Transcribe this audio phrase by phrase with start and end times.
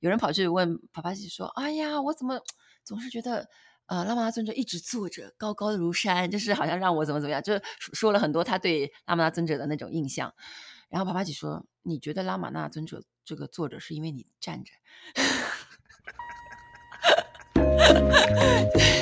[0.00, 2.40] 有人跑去问帕帕吉说：“哎呀，我怎么
[2.84, 3.48] 总是觉得
[3.86, 10.34] 呃，拉玛那尊者一直坐着，高高的如山，就是好像让我怎么怎么样，就是说了很多他对拉玛那尊者的那种印象。”
[10.88, 14.70] 然后帕帕吉说：“你觉得拉玛那尊者这个坐着是因为你站着？”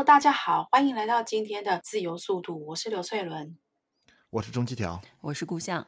[0.00, 2.66] 大家好，欢迎来到今天的自由速度。
[2.66, 3.56] 我是刘翠伦，
[4.30, 5.86] 我是钟七条，我是顾象。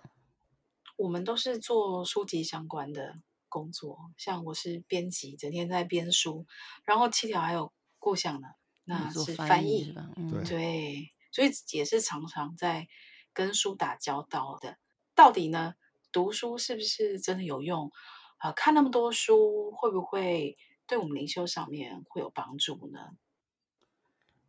[0.96, 6.46] 我们都是做书籍相关的工作，像我是编辑，整天在编书。
[6.84, 8.48] 然后七条还有顾象呢，
[8.84, 12.86] 那是翻译，翻译嗯、对，所以也是常常在
[13.33, 14.77] 跟书打交道的。
[15.14, 15.74] 到底呢，
[16.12, 17.91] 读书是不是真的有用？
[18.36, 23.00] 啊、呃，看那么多书会不会对我们灵修上面会有帮助呢？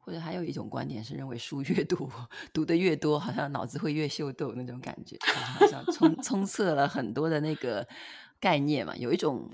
[0.05, 2.07] 或者还有一种观点是认为书越多，
[2.53, 7.87] 读得越多，好像脑子会越秀逗那种感觉，好像充充塞了很多的那个
[8.39, 8.95] 概念嘛。
[8.97, 9.49] 有一种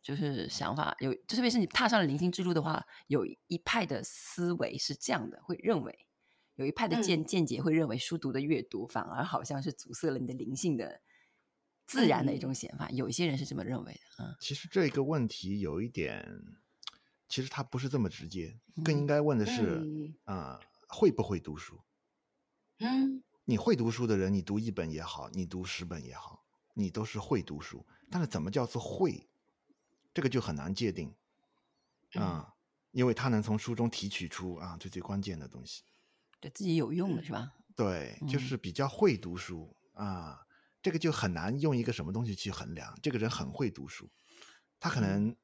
[0.00, 6.06] 就是想法，有就特别是你踏上了灵性之路的话，有一派的思维是这样的，会认为
[6.54, 11.00] 有一派的见见解会认为书读得越多，反而好像是阻塞了你的灵性的
[11.86, 12.86] 自然的一种显法。
[12.86, 14.36] 嗯、有一些人是这么认为的啊。
[14.38, 16.24] 其实这个问题有一点。
[17.28, 21.78] 其实他不是这么直接，更应该问的是，啊、嗯呃，会不会读书？
[22.78, 27.86] 嗯，你会读书的人，你读一本也好，你读十本也好，你都是会读书。
[28.10, 29.28] 但是怎么叫做会？
[30.14, 31.10] 这个就很难界定，
[32.14, 32.52] 啊、呃，嗯、
[32.92, 35.82] 因为他能从书中提取出啊最最关键的东西，
[36.40, 37.52] 对自己有用的是吧？
[37.76, 40.46] 对，就是比较会读书啊、呃，
[40.80, 42.98] 这个就很难用一个什么东西去衡量。
[43.02, 44.10] 这个人很会读书，
[44.80, 45.36] 他可能。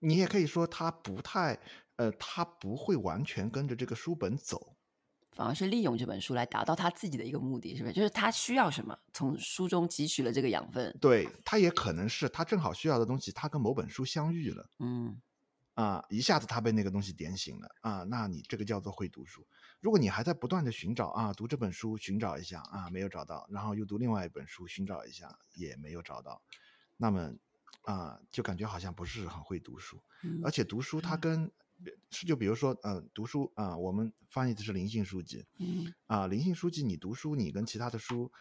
[0.00, 1.58] 嗯你也可以说他不太，
[1.96, 4.76] 呃，他不会完全跟着这个书本走，
[5.32, 7.94] 反而是利用这本书来达到他自己的一个目的，是不是？
[7.94, 10.94] 就是他需要什么，从书中汲取了这个养分。
[11.00, 15.18] 对，他也可能是他正好需要的东西，他跟某本书相遇了，嗯，
[15.74, 19.46] 啊，一下子他被那个东西点醒了啊，那你这个叫做会读书。
[19.80, 26.42] 如果你还在不断的寻找啊，读这本书寻找一下啊，没有找到，然后又读另外一本书寻找一下，也没有找到，
[26.98, 27.34] 那么。
[27.84, 31.50] 啊、呃，就感觉好像不是很会读书，嗯、而且读书它跟
[32.10, 38.32] 是、嗯、就比如说，呃，读书啊、呃，我们翻译的是灵性书籍，嗯啊、呃，灵性书籍你读书，你跟其他的书，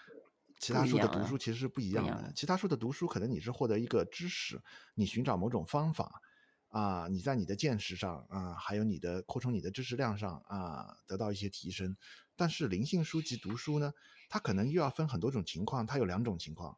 [0.59, 2.11] 其他书的读书其实是不一样的。
[2.23, 4.61] 样其他书的读书可能你是获得一个知识，
[4.95, 6.21] 你寻找某种方法
[6.69, 11.95] 啊、呃，你在你的见识上啊、呃，还有你的扩充你的知识量上啊、呃，得到一些提升。
[12.37, 13.93] 但是灵性书籍读书呢，
[14.27, 16.77] 它可能又要分很多种情况，它有两种情况。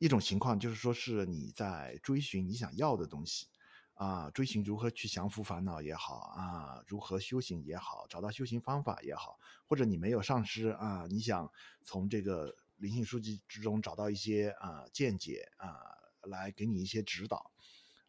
[0.00, 3.48] 一种情况就是说，是你在追寻你想要的东西，
[3.92, 11.52] 啊，追寻如何去降服烦恼也好，啊，如何修行也好，找到修行方法也好，或者你没有上师啊，你想
[11.84, 15.76] 从这个灵性书籍之中找到一些啊见解啊，
[16.22, 17.52] 来给你一些指导，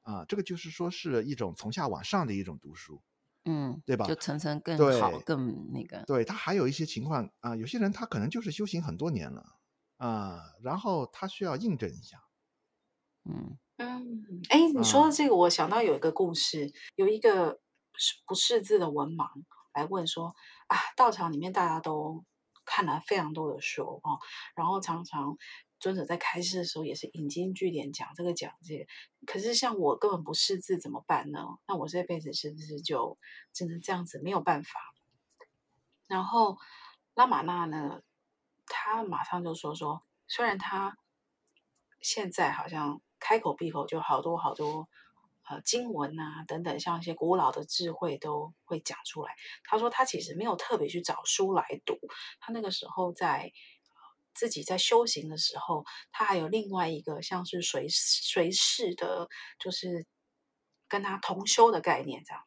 [0.04, 3.04] 啊，这个就是说是一种从下往上的一种读书，
[3.44, 4.06] 嗯，对吧？
[4.06, 6.02] 就层层更好，更那个。
[6.06, 9.58] 对，他还有一些情况啊，有些人他可能就是修行很多年了。
[10.02, 12.24] 啊、嗯，然后他需要印证一下，
[13.24, 17.62] 嗯嗯，哎，你说的这个，我想到有一个故事，嗯、有一个
[18.26, 19.28] 不识字的文盲
[19.76, 20.36] 来问说
[20.66, 22.26] 啊，道场里面大家都
[22.66, 24.18] 看了非常多的书哦，
[24.56, 25.38] 然后常常
[25.80, 28.86] 尊者在开示的时候也是引经据典讲这个讲这个，
[29.28, 31.46] 可是像我根本不识字怎么办呢？
[31.68, 33.20] 那我这辈子是不是就
[33.54, 34.72] 只能这样子没有办法？
[36.08, 36.58] 然后
[37.14, 38.02] 拉玛那呢？
[38.74, 40.98] 他马上就说说，虽然他
[42.00, 44.88] 现在好像开口闭口就好多好多
[45.44, 49.36] 呃经文啊等等，像一些古老的智慧都会讲出来。
[49.64, 52.00] 他说他其实没有特别去找书来读，
[52.40, 53.52] 他那个时候在
[54.34, 59.28] 自己在修行的时候，他还有另外一个像是随随侍的，
[59.60, 60.06] 就是
[60.88, 62.42] 跟他同修的概念这样。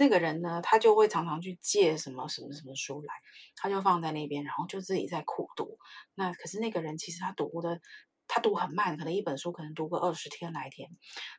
[0.00, 3.12] 那个人呢，他就会常常去借什么什么什么书来，
[3.54, 5.78] 他就放在那边，然后就自己在苦读。
[6.14, 7.82] 那可是那个人其实他读的
[8.26, 10.88] 他读很慢，可能一本书可能读个二十天来天，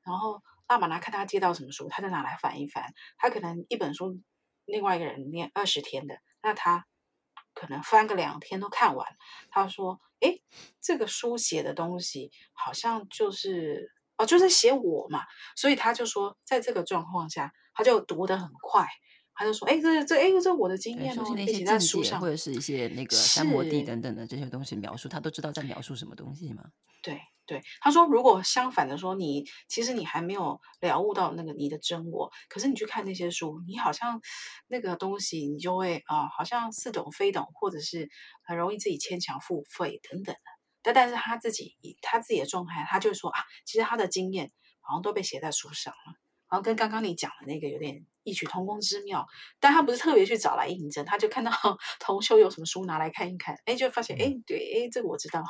[0.06, 2.94] 然后爸爸拿看他接到什么书，他就拿来翻一翻。
[3.18, 4.22] 他可能一本书，
[4.66, 6.86] 另外一个人念二十天的，那他
[7.56, 9.18] 可能翻个两天都看完。
[9.50, 10.40] 他说：“哎，
[10.80, 15.24] 这个书写的东西好像就是哦，就是写我嘛。”
[15.58, 18.88] 所以他就说，在这个状况下，他就读得很快。
[19.33, 26.63] 他就说：“哎，这这哎，这我的经验哦，那些在书上，或者是一些那个三摩地等等的这些东西描述，他都知道在描述什么东西吗？”
[27.01, 34.21] 对对，他说：“如果相反的说，你其实你还没有了悟到那个你的真我，可是你去看那些书，你好像
[34.67, 38.09] 那个东西，你就会啊、呃，好像似懂非懂，或者是
[38.44, 40.41] 很容易自己牵强附会等等的。
[40.83, 44.51] 但但是他自己以他自己的状态，他就说啊，其实他的经验
[44.81, 46.13] 好像都被写在书上了。”
[46.51, 49.25] 然后跟刚刚你讲的那个有点异曲同工之妙，
[49.57, 51.50] 但他不是特别去找来印证，他就看到
[51.98, 55.42] 同修有什么书拿来看一看，哎，就发现哎，对，哎，这个我知道。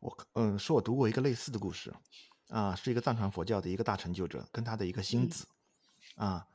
[0.00, 1.94] 我嗯，是我读过一个类似的故事，
[2.48, 5.48] 啊，是一个藏传佛教的一个大成就者跟他的一个星子，
[6.16, 6.46] 嗯、啊，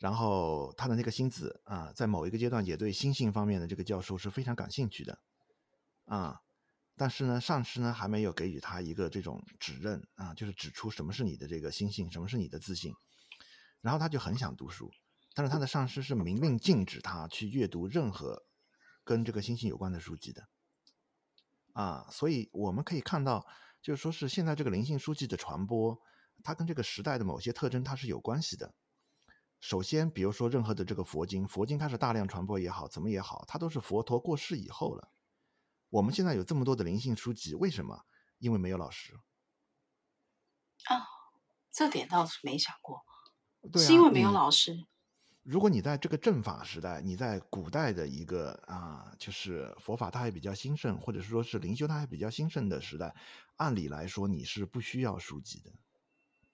[0.00, 5.18] 然后他的那个星子啊，在某一个阶段也对心性方面的这个教授是非常感兴趣的，
[6.06, 6.42] 啊。
[7.00, 12.92] 但是呢，上师呢还没有给予他一个这种指认啊，就是指出什么是你的这个心性，什么是你的自信。
[13.80, 14.90] 然后他就很想读书，
[15.34, 18.42] 但是他的上师是明令禁止他去阅读任何
[19.02, 20.46] 跟这个心性有关的书籍的。
[21.72, 23.46] 啊，所以我们可以看到，
[23.80, 25.98] 就是说是现在这个灵性书籍的传播，
[26.44, 28.74] 它跟这个时代的某些特征它是有关系的。
[29.58, 35.10] 首先，比如说任何的这个佛经，佛经它是大量传播也好，怎么也好，它都是佛陀过世以后了。
[35.90, 38.06] 我们现在有这么多的灵性书籍，为什么？
[38.38, 39.12] 因为没有老师。
[40.84, 41.04] 啊，
[41.70, 43.04] 这点倒是没想过。
[43.70, 44.86] 对啊，是因为没有老师。
[45.42, 53.14] 如果你在这个正法时代，你在古代的一个啊，就是佛法它还比较兴盛，或者是说是灵修它还比较兴盛的时代，
[53.56, 55.72] 按理来说你是不需要书籍的。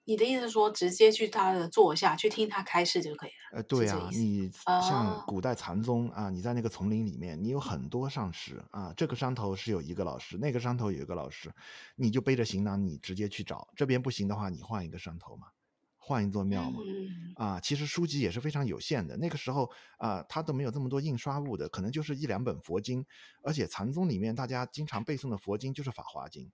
[0.07, 3.57] 你的意思是说，直接去他的座下去听他开示就可以了？
[3.57, 11.53] 呃，对啊，你像古代禅宗啊，你在那个丛林里面，你有很多上师啊，这个山头是有一个老师，那个山头有一个老师，
[11.97, 15.47] 你就背着行囊，你直接去找，这边不行的话，你换一个山头嘛，
[15.97, 23.05] 换一座庙嘛，嗯、啊，其实书籍也是非常有限的，那个时候啊，他都没有这么多印刷物的，可能就是一两本佛经，
[23.43, 26.45] 而且禅宗里面大家经常背诵的佛经就是《法华经》。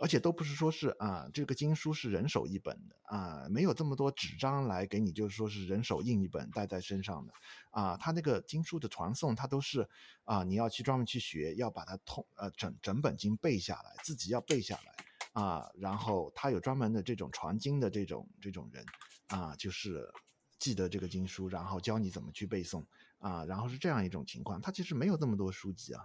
[0.00, 7.32] 而且都不是说是啊，这个经书是人手一本的啊，没有这么多纸张来给你，就是说是人手印一本带在身上的
[7.70, 7.98] 啊。
[7.98, 9.86] 他那个经书的传送，他都是
[10.24, 15.70] 啊，你要去专门去学，要把它通呃整整本经背下来，自己要背下来啊。
[15.74, 18.82] 然后他有专门的这种传经的这种这种人
[19.26, 20.10] 啊，就是
[20.58, 22.82] 记得这个经书，然后教你怎么去背诵
[23.18, 23.44] 啊。
[23.44, 26.02] 然后是这样一种情况，他其实没有这么多书籍啊。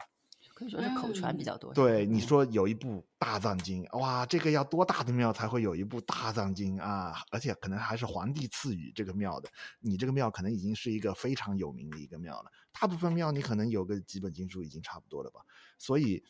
[0.56, 1.74] 可以说是口传比较多。
[1.74, 7.14] 对，你说有一部大藏经，哇，这个要多大的庙才会有一部大藏经啊？
[7.30, 9.50] 而且可能还是皇帝赐予这个庙的。
[9.82, 12.50] 你这个庙可能已经是一个非常有名的一个庙了。
[12.72, 15.42] 大部分庙你可能有个几本经书已经差不多了吧？
[15.78, 16.24] 所以，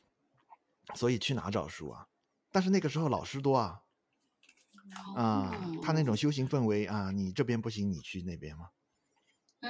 [0.96, 2.08] 所以去哪找书啊？
[2.52, 3.82] 但是那个时候老师多啊，
[5.16, 8.70] 啊，他那种修行氛围啊，你这边不行，你去那边吗？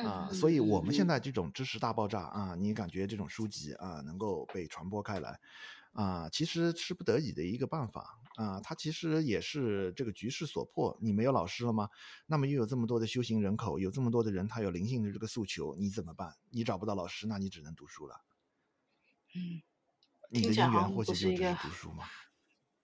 [0.04, 5.40] 啊，所以我们现在这种知识大爆炸啊，你感觉这种书籍啊能够被传播开来，
[5.94, 10.98] 啊，其实是不得已的一个办法啊，它其实也是这个局势所迫。
[11.00, 11.90] 你没有老师了吗？
[12.26, 16.36] 那么又有这么多的修行人口，有这么多的人，他有灵性的这个诉求，你怎么办？
[16.50, 18.22] 你找不到老师，那你只能读书了。
[19.36, 19.62] 嗯，
[20.30, 22.06] 你的因缘或许就只是读书嘛。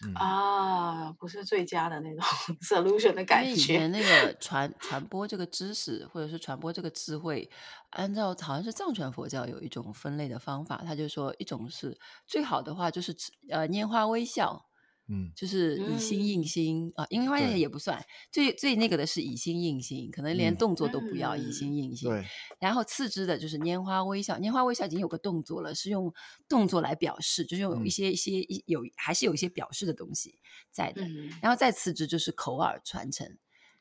[0.04, 2.24] 嗯、啊，不是最佳的那种
[2.62, 3.52] solution 的感觉。
[3.52, 7.50] 以 前那个传传播这个知识，或者是传播这个智慧，
[7.92, 13.16] 按照好像是藏传佛教有一种分类的方法，他就说一种是最好的话就是
[13.50, 14.66] 呃拈花微笑。
[15.14, 18.02] 嗯，就是以心印心、嗯、啊，因为发现也不算
[18.32, 22.10] 最最那个的是以心印心，可能连动作都不要，嗯、以心印心。
[22.10, 22.26] 对，
[22.62, 26.14] 然后次之的就是拈花微笑，拈花微笑已经有个动作了，是用
[26.48, 28.32] 动作来表示，就是用一些、嗯、一些
[28.68, 30.40] 有还是有一些表示的东西
[30.72, 31.02] 在的。
[31.02, 33.28] 嗯、然后再次之就是口耳传承，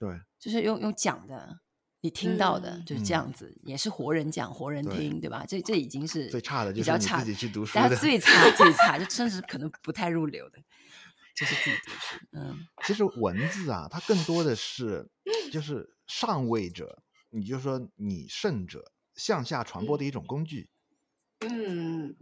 [0.01, 0.09] 对，
[0.41, 1.61] 就是用用讲的，
[2.01, 5.45] 你听到的、嗯、就是这样子，嗯、也是活人讲活人听，对，吧？
[5.47, 10.59] 这这已经是最差的，比较差，自己去读书的，但最差最差就甚至可能不太入流的。
[11.37, 15.11] 就是自己读书，嗯，其实文字啊，它更多的是
[15.53, 20.69] 就是上位者，你就说你胜者向下传播的一种工具，
[21.41, 22.17] 嗯，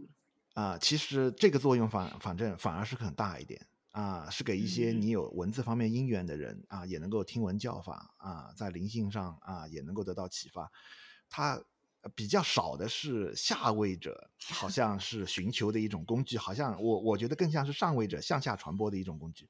[0.53, 3.65] 啊，其实这个作用反反正反而是很大一点。
[3.91, 10.71] 啊，是给一些你有文字方面因缘的人啊，也能够听闻教法啊，在灵性上啊也能够得到启发，
[11.27, 11.59] 它
[12.15, 19.49] 比较少的是下位者，好 像是寻求的一种工具，好像我我觉得更像是上位者向下传播的一种工具。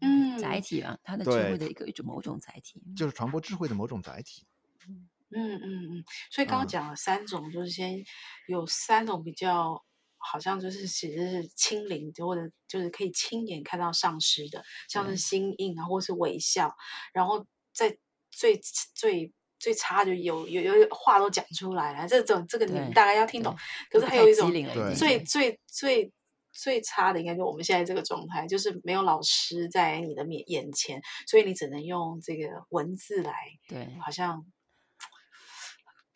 [0.00, 4.46] 嗯，载体啊，他的智慧的一个一种某种载体，就是传播智慧的某种载体。
[4.86, 8.04] 嗯嗯嗯，所以刚刚讲了三种，嗯、就是先
[8.46, 9.84] 有三种比较，
[10.16, 16.72] 好像就是其实是亲临或者就是可以亲眼看到上师的，像是心印啊，或是微笑，
[17.12, 17.98] 然后在
[18.30, 18.60] 最
[18.94, 23.54] 最最差就有有有话都讲出来了，这种这个你们大概要听懂。
[23.88, 24.50] 可是还有一种
[24.96, 26.12] 最最最。
[26.52, 33.32] 最差的应该就我们现在这个状态，就是没有老师在你的面眼前，所以你只能用这个文字来，
[33.68, 34.44] 对，好像。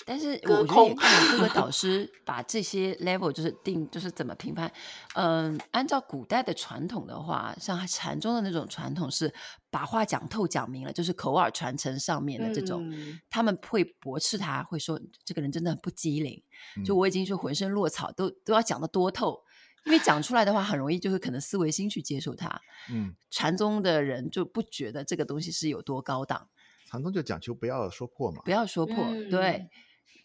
[0.05, 0.95] 但是我觉得
[1.33, 4.71] 各个 导师把这些 level 就是定，就是怎么评判。
[5.15, 9.33] 嗯，按照古代的传统的话，像禅宗的那种传统是
[9.71, 16.43] 把话讲透讲明了，就是口耳传承上面的这种，嗯、他们会驳斥他，会说这个人真的很不机灵。
[16.85, 19.43] 就我已经说浑身落草，都都要讲得多透。
[19.87, 22.59] 因为讲出来的话很容易就是可能思维心去接受它，
[22.91, 26.49] 嗯，禅宗的人就不觉得这个东西是有多高档，
[26.87, 29.69] 禅宗就讲求不要说破嘛，不要说破，嗯、对。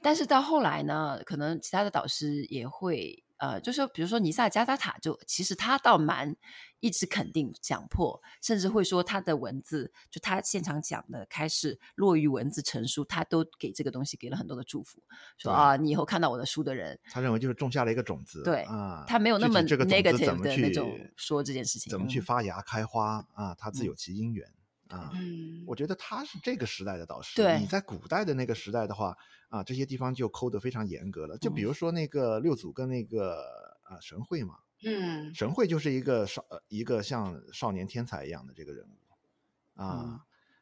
[0.01, 3.23] 但是到后来呢，可能其他的导师也会。
[3.39, 6.35] 呃，就是比如说尼萨加达塔，就其实他倒蛮
[6.81, 15.01] 一直肯定讲破，甚至会说他的文字，就他现场讲的开始落于文字成书，他都给这个东西给了很多的祝福，
[15.37, 24.45] 说啊，你以后看到我的书的人，他认为就是种下了一个种子，对啊，他没有那么 negative 的那种说这件事情，怎么去发芽开花啊，他自有其因缘。
[24.45, 24.58] 嗯
[24.89, 27.35] 啊，嗯，我觉得他是这个时代的导师。
[27.35, 29.15] 对，你在古代的那个时代的话，
[29.49, 31.37] 啊，这些地方就抠得非常严格了。
[31.37, 33.41] 就比如说那个六祖跟那个
[33.83, 40.19] 啊神会嘛，嗯，神会就是一个少一个像少年天才一样的这个人物，啊，嗯、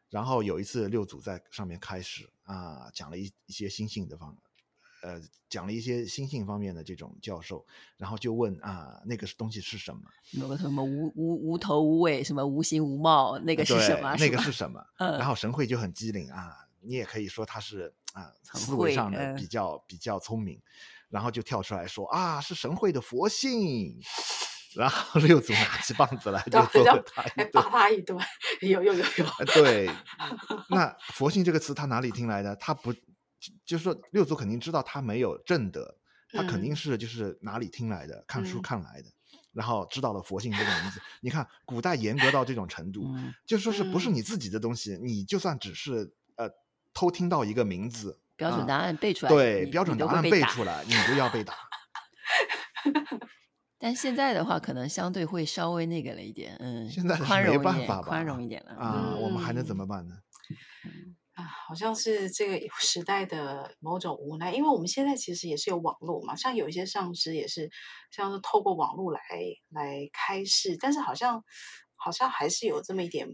[0.09, 4.41] 然后有一次六祖在上面开始啊，讲了一一些心性的方面。
[5.07, 10.01] 呃，讲了一些心性方面的这种教授，然后就问啊，那个东西是什么？
[10.31, 14.13] 有个什么无无无头无尾，什么无形无貌，那个是什么？
[14.17, 14.85] 那个是什么？
[14.97, 20.61] 嗯、然后神会就很机灵啊，你也可以说他是啊，思维上的比较、嗯、比较聪明，
[21.07, 23.97] 然后就跳出来说啊，是神会的佛性。
[24.75, 28.19] 然后 六祖拿起棒子来就揍了他一顿，打他一顿，
[28.59, 29.45] 有有有有。
[29.53, 29.89] 对，
[30.69, 32.53] 那佛性这个词他哪里听来的？
[32.57, 32.93] 他不。
[33.65, 35.97] 就是说，六祖肯定知道他没有正德，
[36.31, 39.09] 他肯定是就是哪里听来的，嗯、看书看来的，
[39.53, 40.99] 然后知道了佛性这个名字。
[41.21, 46.49] 你看古代严格到这种程度，嗯、就说是不是你自己的东西，嗯、你就算只是呃
[46.93, 51.53] 偷听到一个名字，标准答案背出来，啊、对，标准答案背出来，你都要被打。
[53.79, 60.15] 但现在的话，可能相对会稍微那个了一点，嗯，现在是没办法吧，宽容一点了啊，嗯、我们还能怎么办呢？
[61.37, 67.69] 嗯啊，好像是这个时代的某种无奈，因为我们现在其实也是有网络嘛，像有一些上司也是，
[68.09, 69.19] 像是透过网络来
[69.69, 71.43] 来开示，但是好像
[71.95, 73.29] 好像还是有这么一点，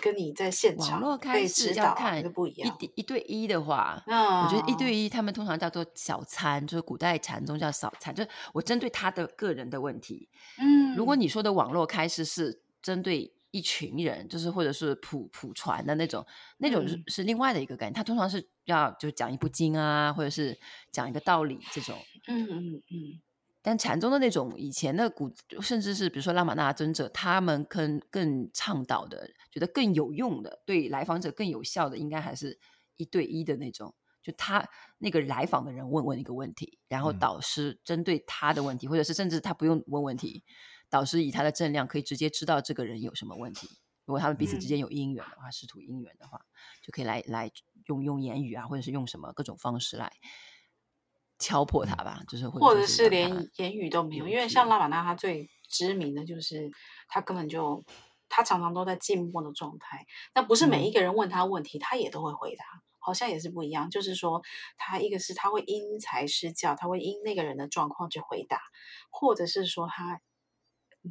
[0.00, 2.74] 跟你在现场网络开示要看不一样。
[2.80, 10.30] 一一对一的话，那，我觉得一对一他们通常叫做小餐，就是古代禅宗叫小餐，就是我针对他的个人的问题。
[10.58, 13.33] 嗯，如果你说的网络开示是针对。
[13.54, 16.26] 一群人，就是或者是普普传的那种，
[16.58, 17.92] 那种是是另外的一个概念。
[17.92, 20.58] 他通常是要就讲一部经啊，或者是
[20.90, 21.96] 讲一个道理这种。
[22.26, 23.22] 嗯嗯嗯。
[23.62, 25.32] 但禅宗的那种以前的古，
[25.62, 32.58] 甚至是比如说拉玛那尊者，他们更更倡导的，觉得更有用的，对来访者更有效的，应该还是
[32.96, 33.94] 一对一的那种。
[34.20, 34.68] 就他
[34.98, 40.42] 那个来访的人问问一个问题，然后导师针对他的问题，或者是甚至他不用问问题。
[40.94, 43.68] 导师以他的正量可以直接知道这个人有什么问题。
[44.04, 46.38] 如果他们彼此之间有因缘的话，师徒因缘的话，
[46.82, 47.50] 就可以来来
[47.86, 50.12] 用用言语啊，或者是用什么各种方式来
[51.40, 52.22] 敲破他吧。
[52.28, 56.70] 就是或者，是连言语都没有，因为像拉玛那他最知名的就是
[57.08, 57.84] 他根本就
[58.28, 60.06] 他常常都在静默的状态。
[60.32, 62.64] 那不是每一个人问他问题，嗯、他也都会回答，
[63.00, 63.90] 好像也是不一样。
[63.90, 64.42] 就是说，
[64.76, 68.60] 他一个是他会因材施教，他会因那个人的状况去回答，
[69.10, 70.20] 或者是说他。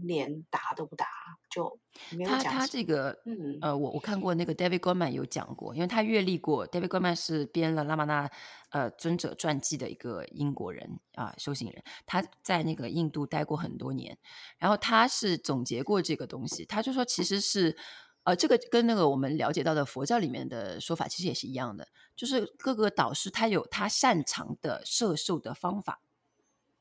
[0.01, 1.05] 连答都不答，
[1.49, 1.79] 就
[2.11, 2.43] 没有讲。
[2.43, 6.67] 他他这个，嗯呃，我我看过那个 David Goleman 有讲过，因为他阅历过。
[6.67, 8.29] David Goleman 是编了拉玛那
[8.69, 11.83] 呃尊者传记的一个英国人啊、呃，修行人。
[12.05, 14.17] 他在那个印度待过很多年，
[14.57, 16.65] 然后他是总结过这个东西。
[16.65, 17.77] 他就说，其实是
[18.23, 25.99] 呃，这个跟那个我们了解到的佛教里面的说法其实也是一样的，就是各个导师他有他擅长的摄受的方法。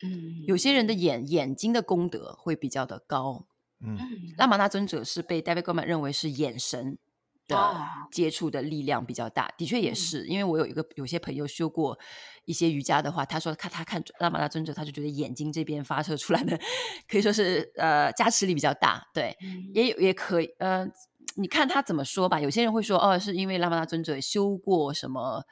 [0.03, 3.47] 嗯，有些人的眼眼睛的功德会比较的高。
[3.85, 3.99] 嗯，
[4.37, 6.99] 拉玛那尊者是被 David Goleman 认为是眼神
[7.49, 7.75] 的
[8.13, 11.99] 接触的力量比较大，的确也是，因为我有一个有些朋友修过
[12.45, 16.57] 一些瑜伽的话，他说看他看拉玛那尊者，他就觉得眼睛这边发射出来的
[17.09, 19.37] 可以说是呃加持力比较大，对，
[19.75, 20.87] 也有也可以呃，
[21.35, 25.43] 你看他怎么说吧，有些人会说哦，是因为拉玛那尊者修过什么，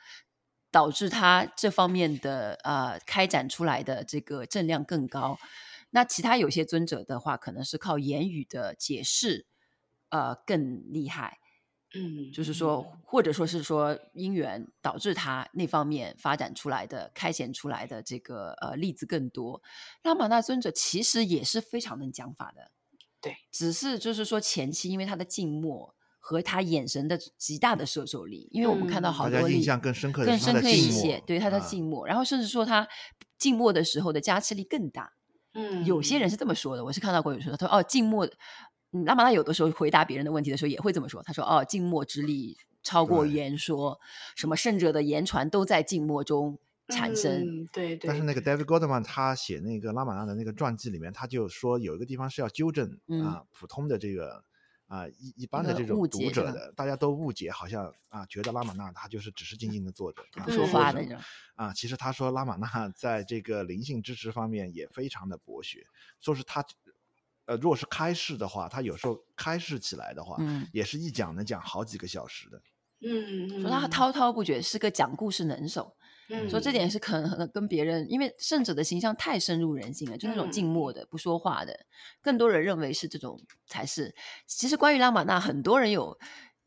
[0.70, 5.38] 导致他这方面的呃开展出来的这个正量更高，
[5.90, 9.46] 那其他有些尊者的话，可能是靠言语的解释
[10.10, 11.38] 呃更厉害。
[11.92, 19.60] 嗯，就是说，或者说是说因缘导致他那方面发展出来的、开显出来的这个呃例子更多。
[20.04, 22.70] 拉玛那尊者其实也是非常能讲法的，
[23.20, 32.86] 对，只是就是说前期因为他的静默和他眼神的极大的摄受力，因为我们看到好多印象更深刻、更深刻一些，对他的静默，然后甚至说他
[33.36, 35.14] 静默的时候的加持力更大。
[35.54, 38.28] 嗯，有些人是这么说的，我是看到过有时候他说哦静默。
[38.92, 41.22] 嗯，拉玛拉有的时候回答别人的问题的时候也会这么说。
[41.22, 44.00] 他说：“哦，静默之力超过言说，
[44.34, 46.58] 什么圣者的言传都在静默中
[46.88, 47.44] 产生。
[47.44, 48.08] 嗯”对对。
[48.08, 54.42] 但是那个 David Goldman 他写那个拉玛拉的那个传记里面，他就说有一个地方是要纠正、嗯、啊，普通的这个
[54.90, 61.16] 啊一一般的这种读者的，大家都误解，好像啊觉得拉玛纳他就是只是静静的坐着、不说话的那种
[61.54, 61.72] 啊。
[61.72, 65.86] 其实他说拉玛纳 在这个灵性支持方面也非常的博学，
[66.20, 66.64] 说是他。
[67.46, 72.62] 呃，如果是开示的话，他有时候开示起来的话，嗯，也是一讲能讲好几个小时的。
[73.02, 75.96] 嗯嗯，说他滔滔不绝，是个讲故事能手。
[76.30, 81.76] 嗯，说这点是可能跟别人，因为圣者的形象太深入人心了，就那种静默的、不说话的，
[82.22, 84.14] 更多人认为是这种才是。
[84.46, 86.16] 其实关于拉玛那，很多人有。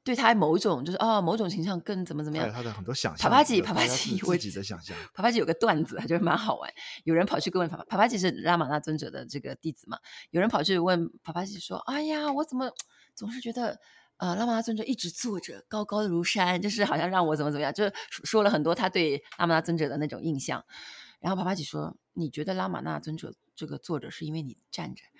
[0.06, 2.52] 对他某种就是哦，某种形象更怎么怎么样？
[2.52, 3.32] 他的很多想象。
[3.32, 4.94] 帕帕吉，帕帕吉，自己的想象。
[5.14, 6.70] 帕帕吉有个段子，就是蛮好玩。
[7.06, 9.98] 有人跑去问帕帕，帕帕吉是拉玛那尊者的这个弟子嘛？
[10.32, 12.70] 有人跑去问帕帕吉说：“哎呀，我怎么
[13.16, 13.80] 总是觉得
[14.24, 17.92] 呃，拉玛那尊者一直坐着，高高的如山，就是好像让我怎么怎么样？”就是
[18.24, 20.64] 说了很多他对拉玛那尊者的那种印象。
[21.20, 25.04] 然后帕帕吉说：“你觉得拉玛那尊者这个坐着是因为你站着？”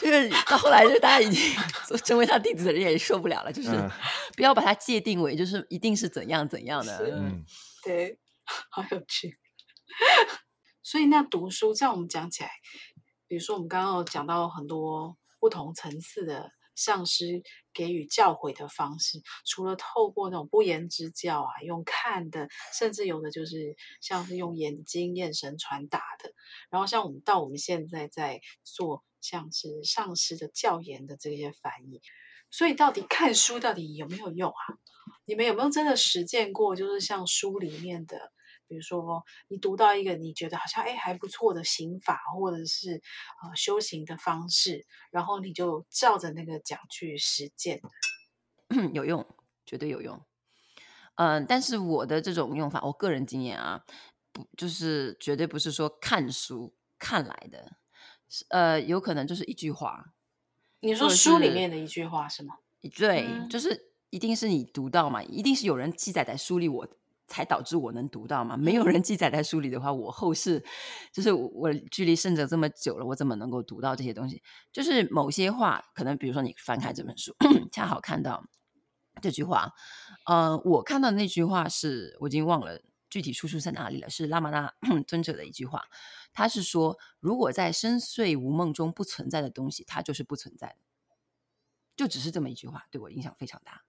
[0.00, 1.54] 就是到后来，就大家已经
[1.98, 3.68] 成为他弟子的人也受不了了，就是
[4.34, 7.04] 不要把他界定为就是一定是怎样怎样的。
[7.12, 7.44] 嗯，
[7.82, 8.18] 对，
[8.70, 9.38] 好有趣。
[10.84, 12.50] 所以那读书，这样我们讲起来，
[13.26, 17.42] 比如说我们刚刚有讲到很多不同层次的上师
[17.72, 26.32] 给予教诲的方式，除了透过那种不言之教啊，用看的，甚至有的就是像是用眼睛、眼神传达的。
[26.70, 29.02] 然后像我们到我们现在在做。
[29.24, 32.02] 像是上师的教言的这些翻译，
[32.50, 34.76] 所以到底看书到底有没有用啊？
[35.24, 36.76] 你们有没有真的实践过？
[36.76, 38.30] 就是像书里面的，
[38.66, 43.02] 比如说你读到一个你觉得好像哎还不错的刑法，或者是
[43.42, 47.80] 呃修行的方式，然后你就照着那个讲去实践，
[48.92, 49.26] 有用，
[49.66, 50.20] 绝对有用。
[51.16, 53.84] 嗯，但是我的这种用法，我个人经验啊，
[54.32, 57.76] 不就是绝对不是说看书看来的。
[58.48, 60.14] 呃，有可能就是一句话。
[60.80, 62.56] 你说书里面的一句话是吗？
[62.96, 66.88] 对，嗯、就是一定是你读到嘛，一定是有人记载在书里，我
[67.26, 68.56] 才导致我能读到嘛。
[68.56, 70.64] 没有人记载在书里的话，我后世
[71.12, 74.42] 就是我，我距离圣者这么久了，我怎么能够读到这些东西？
[74.72, 77.34] 就是某些话，可能比如说你翻开这本书，
[77.72, 78.44] 恰好看到
[79.22, 79.72] 这句话。
[80.26, 84.72] 嗯、呃，我看到的那句话是我已经忘了具体出处在哪里了，是拉玛那
[85.06, 85.84] 尊者的一句话。
[86.32, 90.76] 他是说，如果在深邃无梦中不存在的东西，它就是不存在的，
[91.94, 93.82] 就只是这么一句话，对我影响非常大。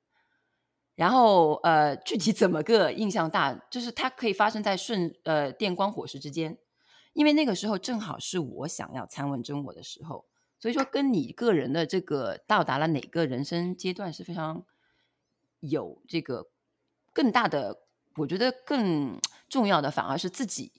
[0.96, 6.58] 然后，呃，具体怎么个印象大，就是它可以发生在瞬呃电光火石之间，
[7.14, 10.26] 因为那个时候正好是我想要参问真我的时候，
[10.60, 14.66] 所以说跟你个人的这个到达了哪个人生阶段是非常
[15.60, 16.48] 有这个
[17.14, 17.82] 更大的，
[18.16, 20.72] 我觉得更重要的反而是自己。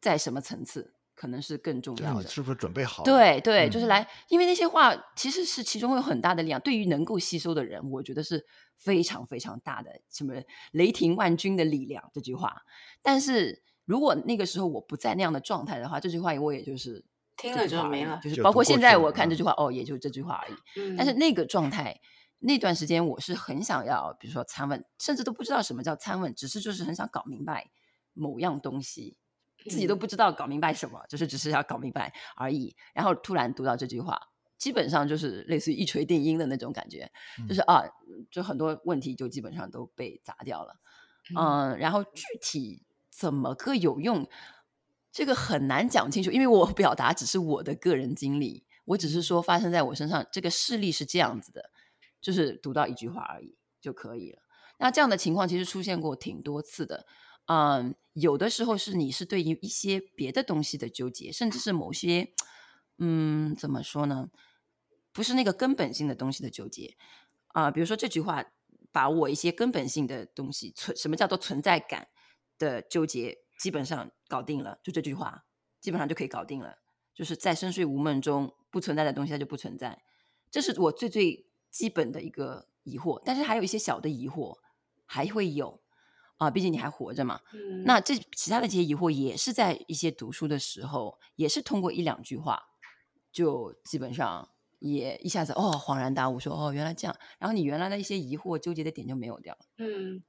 [0.00, 2.22] 在什么层次可能是更重要的？
[2.22, 3.04] 你是不是准备好了？
[3.04, 10.34] 对对，就是来，因为那些话其实是其中有很大的力量，对于能够吸收的人，我觉得是非常非常大的，什么
[10.70, 12.62] 雷霆万钧的力量这句话。
[13.02, 17.04] 但是如果那个时候我不在那样的状态的话，这句话我也就是
[17.36, 20.54] 听了就没了，就是包括现在我看这句话，哦，也就这句话而已。
[20.76, 20.94] 嗯。
[20.96, 22.00] 但是那个状态，
[22.38, 27.68] 那段时间我是很想要，比如说参问，甚至都不知道什么叫参问，只是就是很想搞明白
[28.14, 29.18] 某样东西。
[29.68, 32.74] 自己都不知道搞明白什么，就是只是要搞明白而已。
[32.94, 34.18] 然后突然读到这句话，
[34.56, 37.10] 基本上就是类似于一锤定音的那种感觉，
[37.48, 37.84] 就是啊，
[38.30, 40.74] 就很多问题就基本上都被砸掉了。
[41.36, 44.28] 嗯，然后具体怎么个有用？
[45.10, 51.70] 这个很难讲清楚，因为我表达只是我的个人经历，我只是说发生在我身上这个事例是这样子的，
[52.20, 54.42] 就是读到一句话而已就可以了。
[54.78, 57.06] 那这样的情况其实出现过挺多次的，
[57.48, 62.32] 嗯，有的时候是你是对于一些别的东西的纠结，甚至是某些，
[62.98, 64.30] 嗯，怎么说呢？
[65.12, 66.96] 不是那个根本性的东西的纠结
[67.48, 68.44] 啊，比如说这句话
[68.92, 72.08] 把我一些根本性的东西存，什么叫做存在感
[72.58, 73.38] 的纠结？
[73.58, 75.44] 基本上搞定了，就这句话，
[75.80, 76.78] 基本上就可以搞定了。
[77.12, 80.00] 就是在深睡无梦中不存在的东西，它就不存在。
[80.48, 83.20] 这是我最最基本的一个疑惑。
[83.24, 84.56] 但是还有一些小的疑惑
[85.06, 85.82] 还会有
[86.38, 87.40] 啊，毕竟你还活着嘛。
[87.52, 87.84] 嗯。
[87.84, 92.62] 那这其他的这些疑惑也是在一些读书的时候，也是通过一两句话，
[93.30, 94.48] 就基本上
[94.78, 97.16] 也一下子哦恍然大悟说，说哦原来这样。
[97.38, 99.60] 然后你原来的一些疑惑纠结的点就没有掉了。
[99.76, 100.22] 嗯。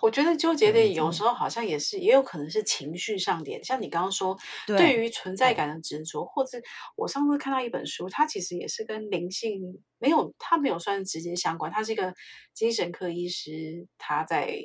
[0.00, 3.62] 我觉得纠结点有时候好像也是，也有可能是情绪上点。
[3.62, 4.34] 像你刚刚说，
[4.66, 6.58] 对于存在感的执着，或者
[6.96, 9.60] 我上次看到一本书，它其实也是跟灵性
[9.98, 11.70] 没有，它没有算是直接相关。
[11.70, 12.14] 它是一个
[12.54, 14.58] 精神科医师，他在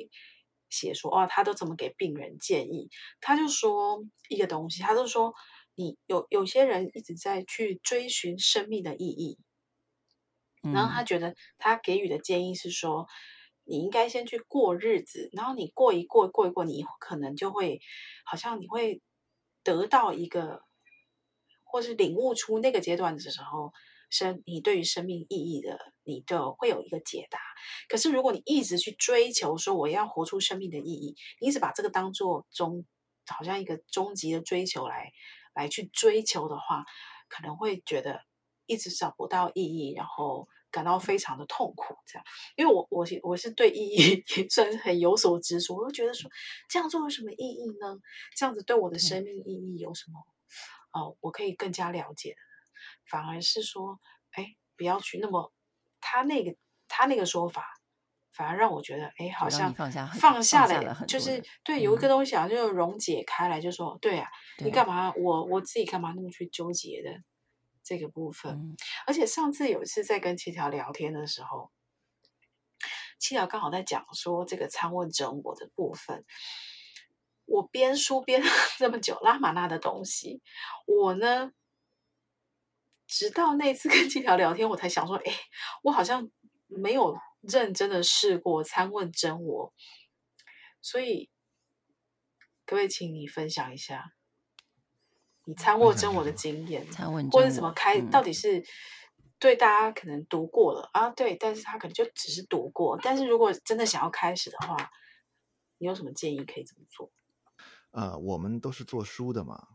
[0.70, 2.88] 写说，哦，他都怎么给病人建议？
[3.20, 5.34] 他就说一个东西，他就说，
[5.74, 9.38] 你有有些人一直在去追寻生命的意义，
[10.62, 13.06] 然后他觉得他给予的建议是说。
[13.64, 17.80] 你应该先去过日子，然后你过一过过一过，你可能就会
[18.24, 19.00] 好像你会
[19.62, 20.64] 得到一个，
[21.62, 23.72] 或是领悟出那个阶段的时候，
[24.10, 27.38] 生你对于生命意义的，你就会有一个解答。
[27.88, 32.84] 可是如果你一直去追求说我要活出生命的意义，你一直把这个当做终，
[33.26, 35.10] 好像一个终极的追求来
[35.54, 36.84] 来去追求的话，
[37.28, 38.20] 可能会觉得
[38.66, 40.48] 一直找不到意义，然后。
[40.72, 46.30] 感到非常的痛苦，这样，因为我我我是对意义 也算是很有所执着，我就觉得说
[46.68, 47.98] 这样做有什么意义呢？
[48.36, 50.20] 这样子对我的生命意义有什么？
[50.92, 52.36] 哦、呃，我可以更加了解的，
[53.10, 53.98] 反而是说，
[54.32, 55.52] 哎，不要去那么
[56.00, 56.54] 他那个
[56.88, 57.64] 他那个说法，
[58.32, 65.12] 反而让我觉得，哎，好像放下放下了，就是对有一个东西好像就溶解开来，就说，对啊，你干嘛？
[65.16, 67.10] 我我自己干嘛那么去纠结的？
[67.82, 71.72] 这个部分，嗯，而且上次有一次在跟七条聊天的时候，
[73.18, 76.24] 七条刚好在讲说这个参问整我的部分。
[77.46, 78.46] 我编书编了
[78.78, 80.40] 这么久，拉玛那的东西，
[80.86, 81.50] 我呢，
[83.10, 85.32] 直到那次跟 金条聊天，我才想说，哎，
[85.82, 86.30] 我好像
[86.68, 89.74] 没有认真的试过参问真我，
[90.80, 91.28] 所以，
[92.64, 94.12] 各位，请你分享一下。
[95.46, 98.62] 你参问真我的经验，参问或者怎么开，嗯、到底是
[99.40, 101.10] 对大家可能读过了啊？
[101.10, 102.96] 对，但是他可能就只是读过。
[103.02, 104.76] 但是如果真的想要开始的话，
[105.78, 107.10] 你有什么建议可以怎么做？
[107.90, 109.66] 呃，我们都是做书的嘛，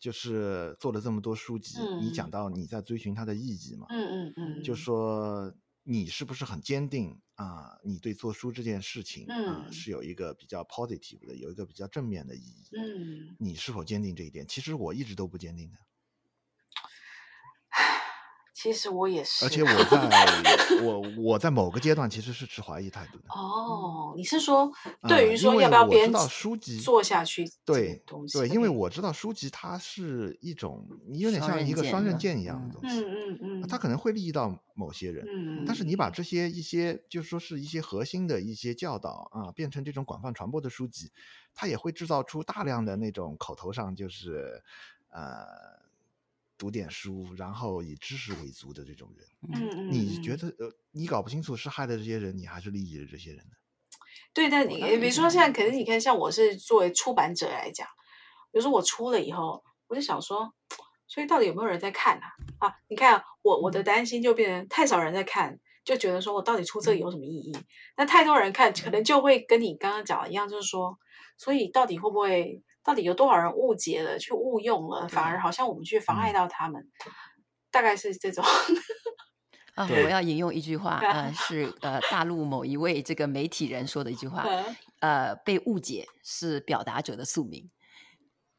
[0.00, 5.54] 就是做了这么多书籍，嗯、你讲到你在追寻它的意义嘛，嗯嗯嗯，就说。
[5.82, 7.80] 你是不是很坚定啊？
[7.82, 12.68] 你对做书这件事情啊，是有一个比较 positive 的，有一个比较正面的意义。
[12.76, 14.46] 嗯，你是否坚定这一点？
[14.46, 15.78] 其实我一直都不坚定的。
[18.62, 19.96] 其实我也是，而且我在
[20.84, 23.24] 我我在某个阶段其实是持怀疑态度的。
[23.30, 24.70] 哦，你是说
[25.08, 27.50] 对于说要不要编书籍做下去？
[27.64, 33.00] 对对，因为我知道书籍它是一种，你有点像一个双刃剑一样的东西。
[33.00, 35.24] 嗯嗯嗯，它可能会利益到某些人。
[35.26, 41.10] 嗯，但是你把这些一些就是说是一些核心的一些教导啊，变成这种广泛传播的书籍，
[41.54, 44.62] 它也会制造出大量的那种口头上就是
[45.08, 45.80] 呃。
[46.60, 53.52] 读点书，然后以知识为足的这种人，嗯，你觉得呃，你搞不清楚是害了这些人，你还是利益了这些人呢？
[54.34, 57.88] 对，但你比如说现在，可能你看，像我是作为出版者来讲，
[58.52, 60.52] 比如说我出了以后，我就想说，
[61.08, 62.28] 所以到底有没有人在看啊？
[62.58, 67.56] 啊，你看我我的担心就变成太少人在看，就觉得说我到底出这个有什么意义？
[67.96, 70.98] 那太多人看，可能就会跟你刚刚讲的一样，就是说，
[71.38, 72.62] 所以到底会不会？
[72.82, 77.12] 到底有多少人误解了，去误用了，反而好像我们去妨碍到他们，嗯、
[77.70, 78.44] 大概是这种。
[79.76, 84.44] 啊， 我要引用一句话，呃，是呃大陆某一位这个媒体人说的一句话，
[84.98, 87.70] 呃，被误解是表达者的宿命。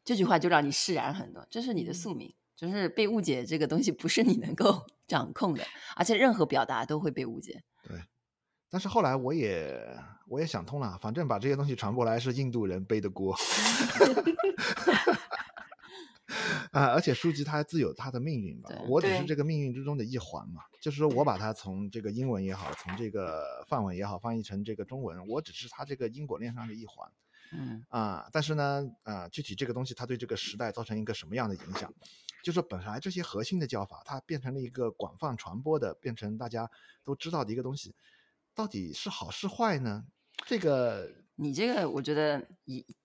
[0.04, 5.64] 这句话就让你释然很多，这是你的宿命，就是被误解这个东西不是你能够 掌控的，
[5.96, 7.62] 而且任何表达都会被误解。
[7.84, 7.98] 对。
[8.72, 9.86] 但是后来我也
[10.28, 13.36] 我也想通了，反正把这些东西传过来是印度人背的锅，
[16.72, 27.12] 啊，而且书籍它自有它的命运吧，我只是这个命运之中的一环嘛，就是说我把它从这个英文也好，从这个范文也好翻译成这个中文，我只是它这个因果链上的一环，
[27.52, 27.84] 嗯。
[27.90, 31.94] 啊，但是呢，啊，具体这个东西它对这个时代造成一个什么样的影响？
[32.42, 36.72] 就是说本来这些核心的教法，它变成了一个广泛传播的，变成大家
[37.04, 37.94] 都知道的一个东西，
[38.54, 40.04] 到底是好是坏呢？
[40.46, 42.46] 这个你这个，我觉得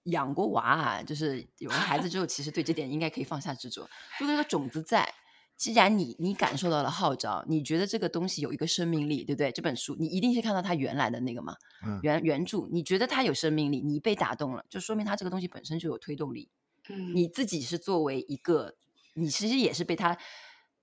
[0.04, 3.88] 养过娃啊，就是有了孩子之后，其实对这点应该可以放下执着。
[4.18, 5.14] 如果这个种子在，
[5.56, 9.50] 既然你你感受到了号召，你觉得这个东西有一个生命力，对不对？
[9.50, 16.50] 这本书你一定是看到它原来的那个嘛，嗯、原原著，你觉得它有生命力，你被打动了，就说明它这个东西本身就有推动力。
[16.88, 18.74] 嗯，你自己是作为一个，
[19.14, 20.18] 你其实也是被它，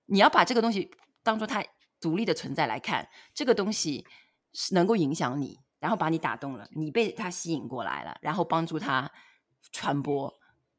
[0.06, 0.90] 你要把这个东西
[1.22, 1.64] 当做它
[2.00, 4.04] 独立的存在来看，这个东西是
[4.70, 5.58] 能够影响你。
[5.80, 9.10] 然后把你打动了，你被他吸引过来了，然后帮助他
[9.70, 10.32] 传播。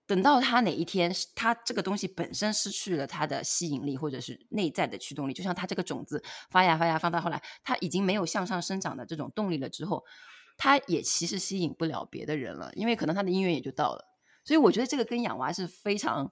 [0.07, 10.03] 等到他哪一天，他这个东西本身失去了它的吸引力，或者是内在的驱动力，就像他这个种子发芽发芽，放到后来，他已经没有向上生长的这种动力了之后，
[10.57, 14.05] 他也其实吸引不了别的人了，因为可能他的姻缘也就到了。
[14.43, 16.31] 所以我觉得这个跟养娃是非常，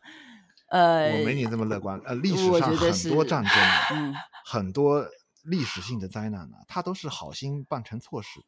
[0.70, 2.02] 呃，我没你这么乐观。
[2.06, 3.54] 呃，历史上很多战争，
[3.92, 5.06] 嗯，很多
[5.44, 8.42] 历史性的灾难呢，它都是好心办成错事。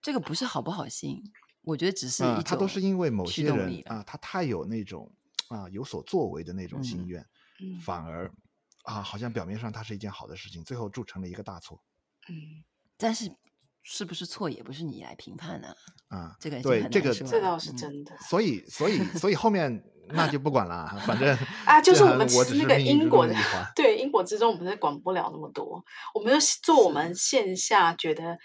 [0.00, 1.22] 这个不是好不好心，
[1.62, 5.12] 我觉得只是一种、嗯、他都是因为某些人啊，他太有那种
[5.48, 7.20] 啊有所作为的那种心愿，
[7.60, 8.32] 嗯、反而
[8.84, 11.82] 啊好像表面上它是一件好的事情，最后铸成了一个大错。
[12.28, 12.62] 嗯，
[12.96, 13.30] 但是
[13.82, 15.76] 是不是错也不是你来评判的
[16.08, 16.36] 啊。
[16.38, 18.16] 这个对这个这倒是真的。
[18.18, 23.34] 所以所以所以后面那就不管了，反正 啊就是我们我只是那个因果的
[23.74, 28.36] 对因果之中，我们是管不了那么多，我们就做我们线下觉得啊。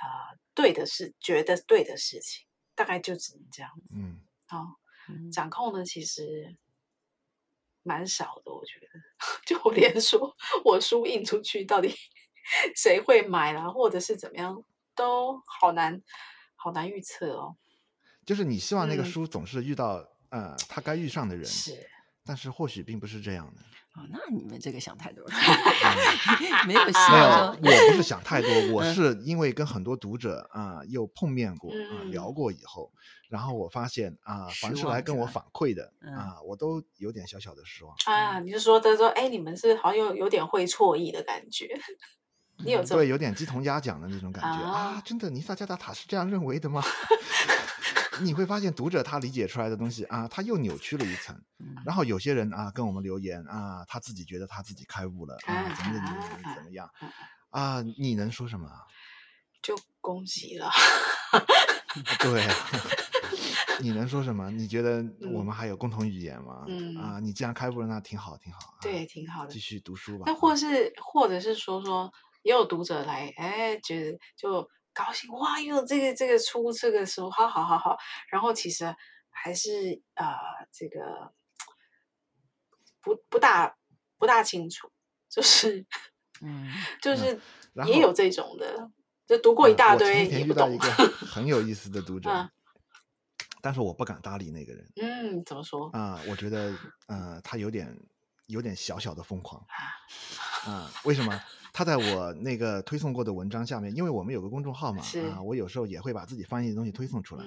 [0.00, 2.44] 呃对的事，觉得对的事情，
[2.74, 3.94] 大概就只能这样子。
[3.94, 4.18] 嗯，
[4.48, 4.66] 好、哦，
[5.32, 6.56] 掌控呢其实
[7.84, 8.86] 蛮少的，我觉得。
[9.46, 11.94] 就连说我书印出去，到底
[12.74, 14.60] 谁会买啦，或者是怎么样，
[14.96, 16.02] 都好难，
[16.56, 17.56] 好难预测哦。
[18.26, 21.86] 就是你希望那个书总是遇到、嗯、呃他该遇上的人，是，
[22.24, 23.62] 但是或许并不是这样的。
[23.94, 26.80] 哦，那你们这个想太多了，嗯、 没有
[27.60, 32.92] 没有，我不是想太多，我 是因为跟很多读者啊、呃、又碰面过啊、呃、聊过以后，
[33.28, 38.38] 然后我发现啊、呃，凡是来跟我反馈的啊、呃，我都有点小小的失望啊。
[38.38, 41.76] 你是说他说，哎，你们是好像有有点会错意的感觉，
[42.64, 45.02] 你有这对，有点鸡同鸭讲的那种感觉啊，啊？
[45.04, 46.84] 真的，尼萨加达塔是这样认为的吗？
[48.22, 51.40] 你会发现读者他理解出来的东西啊，他又扭曲了一层。
[51.84, 56.88] 然后有些人啊跟我们留言啊，他自己觉得他自己开悟了啊，怎么怎么怎么怎么样
[57.50, 57.82] 啊？
[57.98, 58.68] 你能说什么？
[59.62, 60.70] 就恭喜了。
[62.20, 62.46] 对，
[63.82, 64.50] 你能说什么？
[64.50, 66.64] 你觉得我们还有共同语言吗？
[66.68, 68.76] 嗯啊，你既然开悟了，那挺好，挺好。
[68.80, 69.52] 对，挺好的。
[69.52, 70.24] 继续读书吧。
[70.26, 74.68] 那或是或者是说说，也有读者来，哎，觉得就。
[74.98, 75.60] 高兴哇！
[75.60, 77.96] 又这个这个出这个书，好好好好。
[78.32, 78.92] 然后其实
[79.30, 80.34] 还是呃，
[80.72, 81.32] 这个
[83.00, 83.76] 不不大
[84.16, 84.90] 不大清楚，
[85.28, 85.86] 就是
[86.40, 86.68] 嗯，
[87.00, 87.40] 就是
[87.86, 88.90] 也有这种的，
[89.24, 90.74] 就读过一大堆也不懂。
[90.74, 92.50] 遇到一个很有意思的读者，嗯、
[93.62, 94.92] 但是我不敢搭理那个人。
[94.96, 95.88] 嗯，怎么说？
[95.90, 96.74] 啊、呃，我觉得
[97.06, 97.96] 呃，他有点
[98.46, 99.64] 有点小小的疯狂。
[100.64, 101.40] 啊、呃，为什么？
[101.72, 107.44] 他在我那个推送过的文章下面，因为我们有个公众号嘛，啊，我有时候也会把自己翻译的东西推送出来，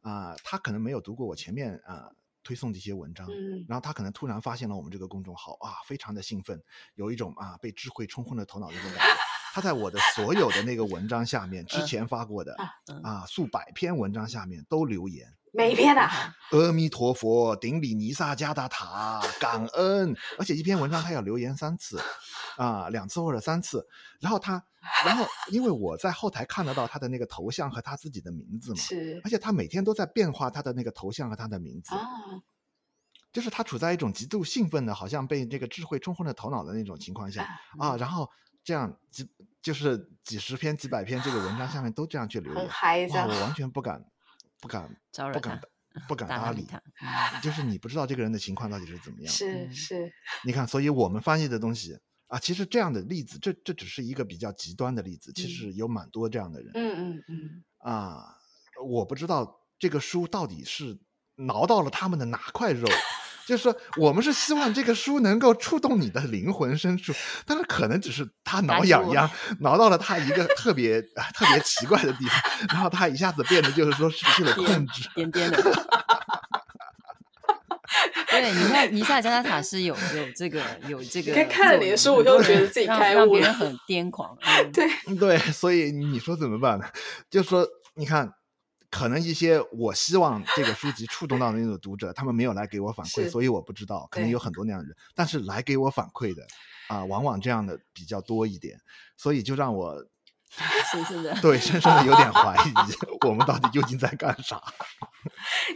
[0.00, 2.10] 啊，他可能没有读过我前面啊
[2.42, 3.28] 推送这些文章，
[3.68, 6.62] 然后他可能突然发现了我们这个公众号，啊，非常的兴奋，
[6.94, 9.14] 有一种啊被智慧冲昏了头脑的那种感觉。
[9.52, 12.54] 他在我的所有的那个文章下面，之前发过的
[13.02, 15.32] 啊数百篇文章下面都留言。
[15.52, 20.14] 每一篇啊， 阿弥陀佛，顶礼弥撒加达塔，感恩。
[20.38, 22.00] 而且一篇文章他要留言三次，
[22.56, 23.86] 啊，两次或者三次。
[24.20, 24.62] 然后他，
[25.04, 29.20] 然后因为我在后台看得到他的那个头像和他自己的名字嘛，是。
[29.24, 32.06] 而且他每天都在变化他的那个头像和他的名字，啊，
[33.32, 37.46] 就是他处在一种极度兴奋的，好像被这个智慧冲昏了头脑的那种情况下
[37.78, 37.96] 啊。
[37.96, 38.28] 然后
[38.62, 39.28] 这样几
[39.62, 44.04] 就是几十篇、几百篇这个文章下面都这样去留言，很嗨，哇，我完全不敢。
[44.60, 44.88] 不敢，
[45.32, 45.60] 不敢，
[46.08, 46.80] 不 敢搭理他。
[47.40, 49.32] 就是你不知道这个人的情况到底是怎么样。
[49.32, 50.12] 是是。
[50.44, 55.32] 你看，所以我们翻译的东西啊，其实这样的例子，这这只是一个比较极端的例子。
[55.32, 56.70] 其实有蛮多这样的人。
[56.74, 57.64] 嗯嗯嗯。
[57.78, 58.36] 啊，
[58.84, 60.98] 我不知道这个书到底是
[61.36, 62.88] 挠到了他们的哪块肉。
[63.48, 67.14] 就是说，我们是希望这个书能够触动你的灵魂深处，
[67.46, 69.30] 但是可能只是他挠痒痒，
[69.60, 75.62] 挠到了他一个特别特别奇怪的地方，然后他一下子变得就是说失去了控制，颠颠的。
[78.28, 84.36] 对，你看尼萨加纳塔是有有这个有这个，看了你的书，我就觉得自己开悟了，让别人很癫狂。
[84.44, 86.84] 嗯、对对，所以你说怎么办呢？
[87.30, 88.34] 就是说，你看。
[88.90, 96.42] 可能一些我希望这个书籍触动到的那种读者，他们没有来给我反馈，所以我不知道，可能有很多那样的人，但是来给我反馈的
[96.88, 98.80] 啊、呃，往往这样的比较多一点，
[99.16, 99.94] 所以就让我
[100.90, 102.72] 深深的对深深的有点怀疑，
[103.28, 104.62] 我们到底究竟在干啥？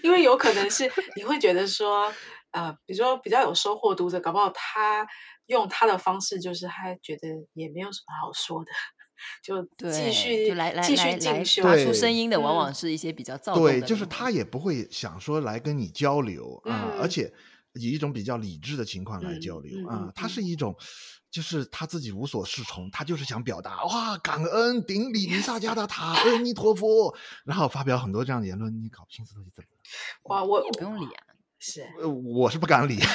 [0.03, 2.11] 因为有可能是你会觉得说，
[2.53, 5.07] 呃，比如说比较有收获读者，搞不好他
[5.47, 8.71] 用他的方式，就是他觉得也没有什么好说的。
[9.43, 13.73] 就继续就来来继续进修，发出声音的往往是一些比较躁动的。
[13.73, 17.33] 对，就是他也不会想说来跟你交流啊、嗯，而且
[17.75, 20.75] 以一种比较理智的情况来交流、嗯、啊，他是一种，
[21.31, 30.35] 就是他自己无所适从，他就是想表达哇，感恩顶礼弥撒加的塔，阿弥陀佛，然后发表很多这样的言论，你搞不清楚到底怎么了？
[30.35, 31.25] 哇，我也不用理啊，
[31.59, 32.99] 是，我是不敢理。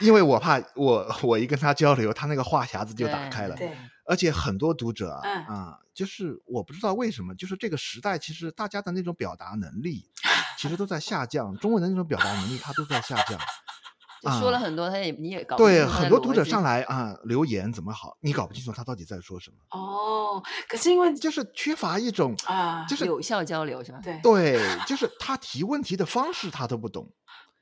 [0.00, 3.56] 因为我怕我我一跟他交流，他那个话匣子就打开了。
[3.56, 3.76] 对，
[4.12, 5.10] 而且很多读者
[5.48, 10.06] 啊、就是我不知道为什么，就是这个时代其实大家的那种表达能力，
[10.58, 11.56] 其实都在下降。
[11.56, 13.40] 中文的那种表达能力，它都在下降。
[14.38, 19.56] 说了很多，他也你也搞对很多读者上来啊留言怎么好，你搞不清楚他到底在说什么。
[19.70, 23.98] 哦，可是因为就是缺乏一种啊，就是有效交流是吧？
[24.04, 27.10] 对对，就是他提问题的方式他都不懂。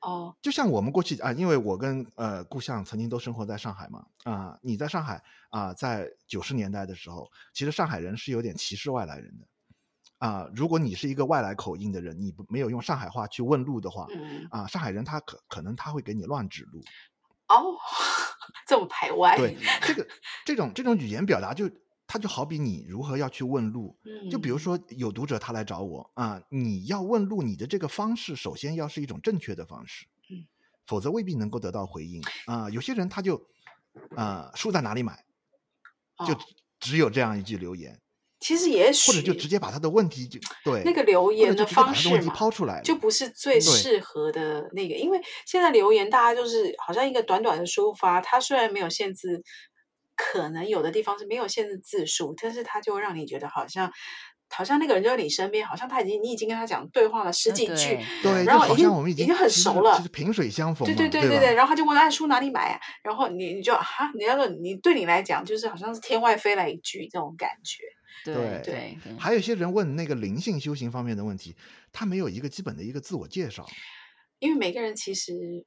[0.00, 9.46] 哦、oh.，就像我们过去啊，因为我跟呃故乡曾经都生活在上海嘛，啊，你在上海啊，在九十年代的时候，其实上海人是有点歧视外来人的，
[10.18, 16.80] 啊，如果你是一个外来口音的人，你不没有用上海话去问路的话，嗯、啊，上海人他可可能他会给你乱指路，
[17.48, 17.78] 哦、oh,，
[18.66, 20.08] 这么排外，对，这个
[20.46, 21.70] 这种这种语言表达就。
[22.12, 23.96] 他就好比你如何要去问路，
[24.28, 30.06] 就比如说有读者他来找我啊，你要问路，你的这个方式首先要是一种正确的方式，
[30.88, 32.20] 否则未必能够得到回应。
[32.46, 32.68] 啊。
[32.68, 33.46] 有些人他就
[34.16, 35.24] 啊，书在哪里买，
[36.26, 36.36] 就
[36.80, 38.00] 只有这样一句留言，
[38.40, 49.44] 其实也许或者就直接把他的问题就对那个留言的方式问题抛出来，就不是最适合的那个，因为现在留言大家就是好像一个短短的抒发，它虽然没有限制。
[50.20, 53.90] 可能有的地方是没有限制字数，但是他就让你觉得好像，
[54.50, 67.82] 好像那个人就在你身边，好像他已经你已经跟他讲对话了十几句，对，然后已经我们已经已经很熟了，就是萍水相逢，对对对对对，然后他就问按书哪里买啊，然后你你就哈，你要说你对你来讲就是好像是天外飞来一句这种感觉，
[68.24, 71.56] 对对，对，还有一些人问那个灵性修行方面的问题，
[71.92, 73.66] 他没有一个基本的一个自我介绍，
[74.38, 75.64] 因为每个人其实。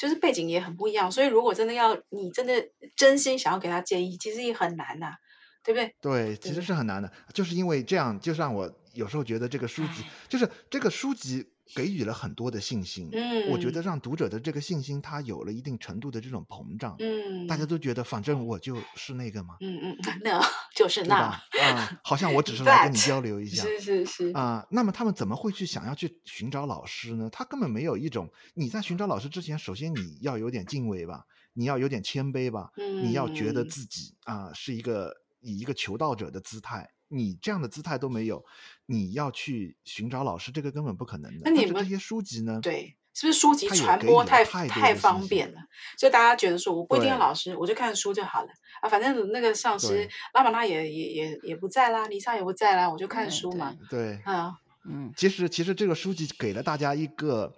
[0.00, 2.54] 就是背景也很不一样，所以如果真的要你真的
[2.96, 5.16] 真心想要给他建议，其实也很难呐、啊，
[5.62, 5.94] 对不对？
[6.00, 11.46] 对，其实是很难的，就是因为这样，就让我有时候觉得这个书籍，就是这个书籍。
[11.74, 20.40] 给予了很多的信心，嗯，我觉得让读者的这个信心，他有了一定程度的这种膨胀，嗯，大家都觉得反正我就是那个嘛，嗯嗯， 那
[20.74, 27.28] 就是那，啊、嗯，好像我只是来跟你交流一下，是是是，啊，那么他们怎么会去想要去寻找老师呢？
[27.30, 36.90] 他根本没有一种，你在寻找老师之前，首先你要有点敬畏吧，你要有点谦卑吧，嗯，你要觉得自己啊是一个以一个求道者的姿态。
[37.12, 38.44] 你这样的姿态都没有，
[38.86, 41.40] 你要去寻找老师，这个根本不可能的。
[41.44, 42.60] 那你们这些书籍呢？
[42.62, 45.60] 对，是不是书籍传播太太方便了？
[45.98, 48.48] 所以大家觉得说，我不一定要老师，我就看书就好了
[48.80, 48.88] 啊。
[48.88, 53.76] 反正那个上师拉玛那也也也也不在啦，尼萨也不在啦，我就看书嘛。
[53.90, 55.12] 对，嗯嗯。
[55.16, 57.56] 其实其实这个书籍给了大家一个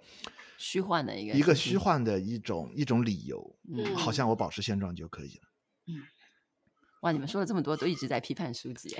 [0.57, 5.43] 虚幻的一个一个虚幻的一种一种理由，嗯，好像我保持现状就可以了。
[5.85, 6.01] 嗯。
[7.03, 7.11] 哇！
[7.11, 8.95] 你们说了这么多，都一直在批判书籍，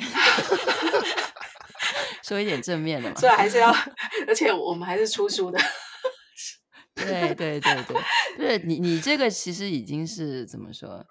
[2.22, 3.16] 说一点正面的嘛。
[3.16, 3.74] 所以还是要，
[4.28, 5.58] 而且我们还是出书的。
[6.96, 7.98] 对对对对，
[8.38, 11.06] 对你你这个其实已经是怎么说？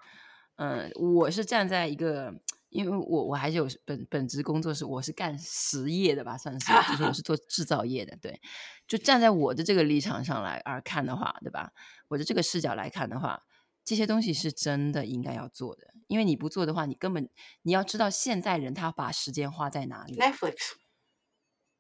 [0.57, 2.31] 嗯，我是站在一个，
[2.69, 8.15] 因为我我还是有本本职工作是我是干实业的吧，算是，就是我是做制造业的。
[8.21, 8.39] 对，
[8.87, 11.71] 就站在我的这个立场上来而看的话，对吧？
[12.09, 13.41] 我的这个视角来看的话。
[13.85, 17.29] 这些东西是真的应该要做的，因为你不做的话，你根本
[17.63, 20.17] 你要知道现代人他把时间花在哪里。
[20.17, 20.55] Netflix，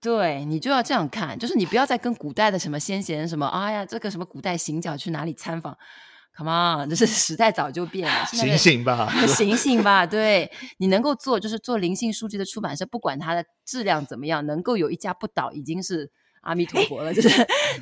[0.01, 5.79] 对，你就要这样看，就是你不要再跟古代的什么先贤什么，哎呀，这个什么古代行脚去哪里参访
[6.37, 6.51] ，Come
[6.85, 8.27] on，这是时代早就变了。
[8.27, 16.11] 醒醒吧， 醒醒吧，对，你能够做就是做灵性书籍的出版社，不管它的质量怎么样，能够有一家不倒，已经是。
[16.43, 17.29] 阿弥陀佛了，就是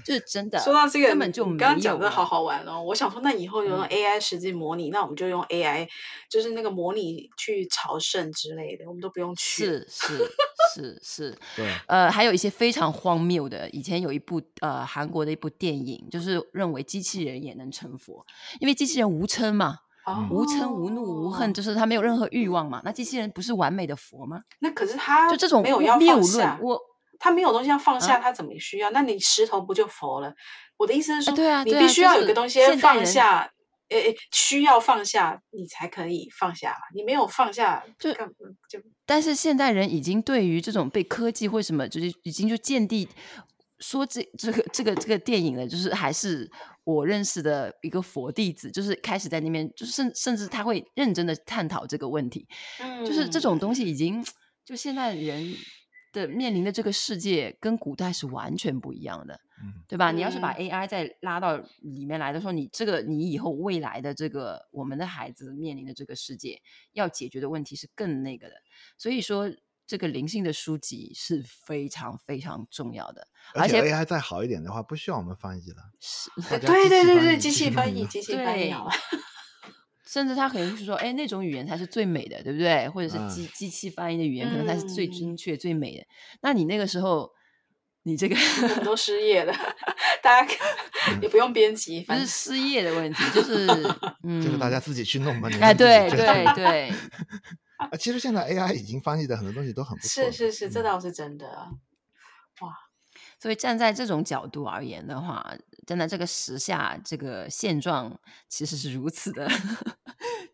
[0.05, 0.59] 就是真的。
[0.59, 1.59] 说到这个，根本就没有。
[1.59, 2.83] 刚刚讲的好好玩哦。
[2.83, 5.89] 我想说，那以后就用 AI 实际模拟，嗯，那我们就用 AI，
[6.31, 9.65] 就是那个模拟去朝圣之类的，我们都不用去。
[9.65, 10.31] 是是
[10.75, 11.39] 是是。
[11.57, 11.67] 对。
[11.87, 13.69] 呃，还有一些非常荒谬的。
[13.71, 18.25] 以前有一部呃韩国的一部电影，就是认为机器人也能成佛，
[18.61, 19.79] 因为机器人无嗔嘛。
[20.07, 22.81] 哦、无嗔无怒无恨，就是他没有任何欲望嘛。
[22.85, 24.41] 那机器人不是完美的佛吗？
[24.61, 26.81] 那可是他就这种没有要放下，我
[27.21, 28.91] 他没有东西要放下，啊、他怎么需要？
[28.91, 30.35] 那你石头不就佛了？
[30.77, 33.49] 我的意思是说，啊对啊，你必须要有个东西放下。
[33.91, 36.77] 诶，需要放下，你才可以放下。
[36.95, 38.81] 你没有放下，就就。
[39.05, 43.09] 但是现代人已经对于这种被科技或什么，就是已经就见地
[43.81, 46.49] 说这这个这个这个电影了，就是还是
[46.85, 52.47] 我认识的一个佛弟子，就是开始在那边，就是甚甚至他会认真的探讨这个问题。
[52.79, 54.25] 嗯，就是这种东西已经
[54.65, 55.53] 就现代人
[56.13, 59.41] 的面临的这个世界跟古代是完全不一样的。
[59.87, 60.11] 对吧？
[60.11, 68.55] 你要是把 AI 再拉到里面来的时候，嗯、你这个你以后未来的这个我们的孩子面临的这个世界要解决的问题是更那个的。
[68.97, 69.53] 所以说，
[69.87, 73.29] 这个灵性的书籍是非常非常重要的。
[73.53, 75.91] 而且 AI 再好一点的话，不需要我们翻译了。
[76.01, 78.93] 是，对对对对，机器翻译，机器翻译好了。
[80.11, 82.89] 甚至他可能是说，哎，那种语言才是最美的，对不对？
[82.89, 86.05] 或者是机、嗯、机器翻译的语言可能才是最精确、嗯、最美的。
[86.43, 87.31] 那你那个时候。
[88.05, 89.53] 你这个我们都失业了，
[90.23, 90.55] 大家
[91.21, 93.67] 也不用编辑，不是失业的问题，就是
[94.25, 95.51] 嗯，就是大家自己去弄嘛。
[95.61, 96.91] 哎，对对对。
[97.77, 100.09] 啊，其实现在 AI 已经翻译的很多东西都很不错。
[100.09, 101.47] 是是是，这倒是真的。
[102.63, 102.73] 哇，
[103.39, 105.55] 所以站在这种角度而言的话，
[105.87, 109.47] 站在这个时下这个现状其实是如此的，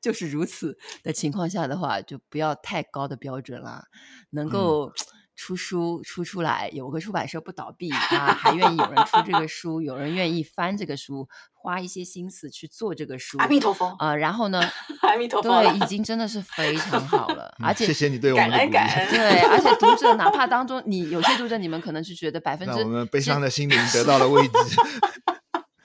[0.06, 3.84] 就是如此的情况下的话，就不要太高的标准了，
[4.30, 4.92] 能够。
[5.38, 13.36] 出书出出来，有个出版社不倒闭啊，还愿意有人出这个书，有人愿意翻这个书，花一些心思去做这个书。
[13.36, 14.62] 阿弥陀佛啊、呃，然后呢？
[15.02, 18.70] 阿弥陀佛， 对，已经真的是非常好了，而且谢谢你对我们的鼓励。
[18.72, 24.54] 感恩感恩对， 而且读者哪怕当中你有些读者，你们可能是觉得百分之，我们悲伤的心灵得到了慰藉。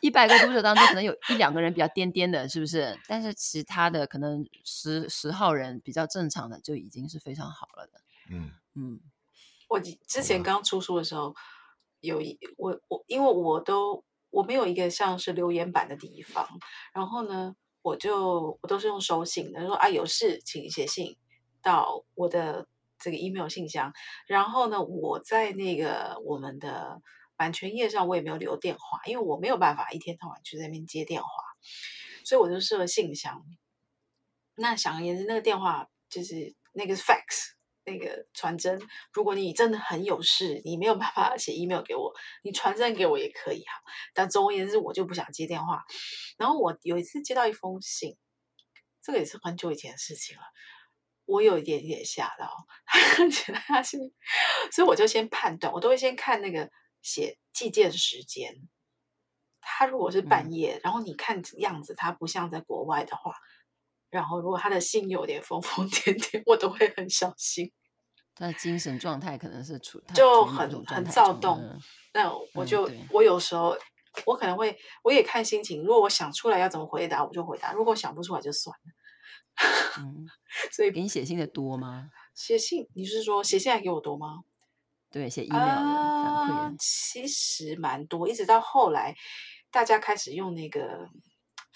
[0.02, 2.99] 一百个读者当中，可能有一两个人比较癫癫的，是不是？
[3.08, 8.02] 但是其他的可能十十号人比较正常的，就已经是非常好了的。
[8.30, 8.99] 嗯嗯。
[9.70, 11.34] 我之前刚出书的时候，
[12.02, 16.45] 有一我我因为我都我没有一个像是留言板的地方，
[16.93, 21.16] 然后呢，我就我都是用手信的，说啊有事请写信
[21.62, 22.68] 到我的
[22.99, 23.93] 这个 email 信箱，
[24.28, 27.02] 然后呢，我在那个我们的
[27.42, 31.28] 版权页上我也没有留电话，因为我没有办法一天到晚去那边接电话，
[32.24, 33.44] 所以我就设了信箱。
[34.54, 37.56] 那想而言之，那个电话就是那个 fax。
[37.84, 38.80] 那个传真，
[39.12, 42.14] 如果你真的很有事，你没有办法写 email 给我，
[42.44, 43.74] 你传真给我也可以哈。
[44.14, 45.84] 但总而言之，我就不想接电话。
[46.38, 48.16] 然后我有一次接到一封信，
[49.02, 50.44] 这个也是很久以前的事情了，
[51.26, 53.98] 我有一点点吓到，看起来他是，
[54.72, 56.70] 所以我就先判断，我都会先看那个
[57.02, 58.68] 写寄件时间。
[59.60, 63.36] 他如果是半夜，嗯、然后你看样子他不像在国外的话。
[64.10, 67.72] 然后，如果他的信有点疯疯 癫癫，我都会很小心。
[68.36, 71.80] 他的精神状态可能是处就很很躁动。
[72.14, 73.74] 那我就、嗯、我有时候
[74.26, 75.82] 我可能会，我也看心情。
[75.84, 80.04] 如果我想出来要怎么回答，我就回答；如果想不出来，就算了。
[80.04, 80.28] 嗯，
[80.74, 82.10] 所以给你写信的多吗？
[82.36, 84.43] 写信，你是说写信还给我多吗？
[85.12, 88.28] 对，写 email 的反馈、呃、其实蛮多。
[88.28, 89.14] 一直到后来，
[89.70, 91.07] 大家开始用那个。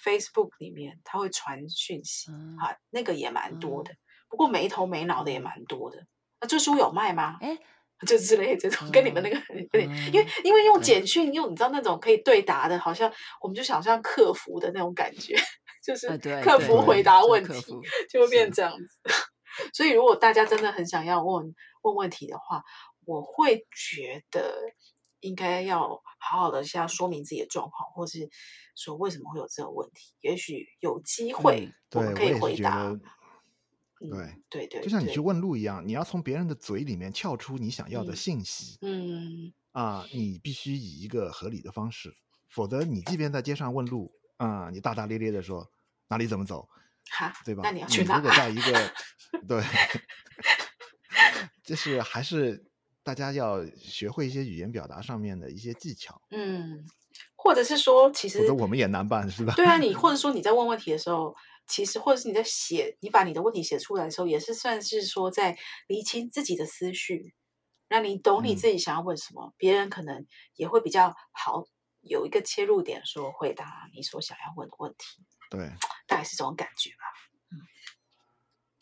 [0.04, 3.98] Facebook 里面他会传讯息，嗯、啊，那个也蛮多的，嗯、
[4.30, 5.98] 不过没头没脑的也蛮多的。
[6.40, 7.40] 那这书有卖吗？
[7.42, 7.58] 哎，
[8.06, 13.12] 就之类这种，跟你们那个有点、 嗯，因为因为用简讯，用你知道那种可以对答的，好像
[13.42, 15.36] 我们就想像客服的那种感觉，
[15.84, 17.76] 就是客服回答问题，
[18.08, 19.00] 就会变这样子。
[19.74, 22.62] 所以如果大家真的很想要问问问题的话，
[23.06, 24.74] 我会觉得。
[25.22, 28.30] 应该要好好的先说明自己的状况，或是
[28.76, 30.14] 说为什么会有这个问题。
[30.22, 32.92] 也许有机会我们可以回答。
[33.98, 38.78] 对，嗯、对，对对，就像你去问路一样，你要从别人的嘴里面撬出你想要的信息。
[38.82, 42.16] 嗯啊，你必须以一个合理的方式，
[42.48, 45.72] 否则你即便在街上问路啊，你大大咧咧的说
[46.10, 46.70] 哪里怎么走，
[47.10, 47.64] 哈，对吧？
[47.64, 48.18] 那你要去哪？
[48.18, 48.94] 如果在一个
[49.48, 49.64] 对，
[51.66, 52.64] 就是还是。
[53.06, 56.84] 大家要学会一些语言表达上面的一些技巧，嗯，
[57.36, 59.54] 或者是说，其实我们也难办，是吧？
[59.56, 61.36] 对啊，你 或者说你在问问题的时候，
[61.68, 67.36] 其实或者是你在写，你把你的问题写出来的时候，也是算是说在理清自己的思绪，
[67.88, 70.26] 让你懂你自己想要问什么，嗯，别人可能
[70.56, 71.64] 也会比较好
[72.02, 75.24] 有一个切入点，说回答你所想要问的问题。
[75.52, 75.70] 对，
[76.08, 77.06] 大概是这种感觉吧。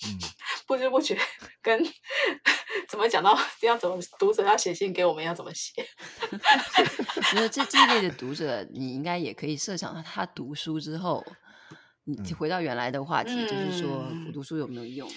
[0.05, 0.19] 嗯，
[0.67, 1.17] 不知不觉
[1.61, 1.83] 跟
[2.89, 5.71] 怎么讲到要怎么读者要写信给我们要怎么写？
[7.31, 11.25] 觉得这这一类的读者，你应该也可以设想到，他读书之后，
[12.03, 15.09] 你回到原来的话题，嗯、就是说读书有没有用？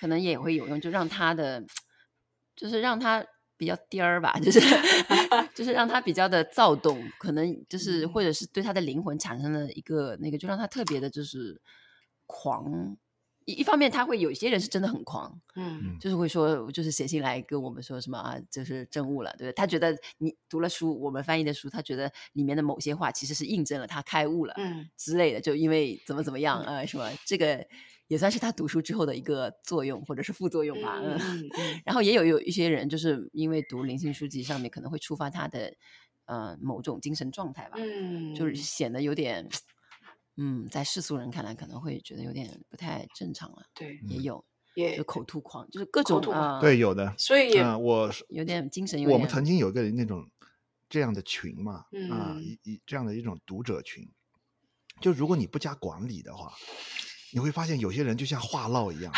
[0.00, 1.62] 可能也会有用，就让他的，
[2.56, 3.24] 就是让他
[3.56, 4.60] 比较颠儿吧，就是
[5.54, 11.60] 就是让他比较的躁动，可能就是或者是对他的灵魂产生了一个那个，就让他特别的就是
[12.26, 12.96] 狂。
[13.46, 19.52] 一一方面，他会有一些人是真的很狂，嗯，就是会说，就是写信来跟我们说什么啊，就是证悟了，对不对？
[19.52, 24.88] 他觉得你读了书，我们翻译的书，他觉得里面的某些话其实是印证了他开悟了，嗯。
[24.96, 27.66] 之类的，就因为怎么怎么样啊、呃，什么这个
[28.08, 31.20] 也算是他读书之后的一个作用或者是副作用吧，嗯。
[31.84, 35.74] 然后也有有一些人就是因为读灵性书籍上面可能会触发他的
[36.24, 38.54] 呃某种精神状态吧，嗯，就是。
[38.54, 39.46] 显得有点。
[40.36, 43.66] 嗯，在世俗人看来可能会觉得有点不太正常了。
[43.74, 46.60] 对，也有，也就口吐狂，就是各种啊。
[46.60, 47.14] 对，有的。
[47.16, 49.14] 所以，啊，我有点精神有点。
[49.14, 50.28] 我们曾经有一个那种
[50.88, 54.10] 这样的群嘛，啊，一一这样的一种读者群，
[55.00, 56.52] 就如果你不加管理的话，
[57.32, 59.12] 你会发现有些人就像话唠一样，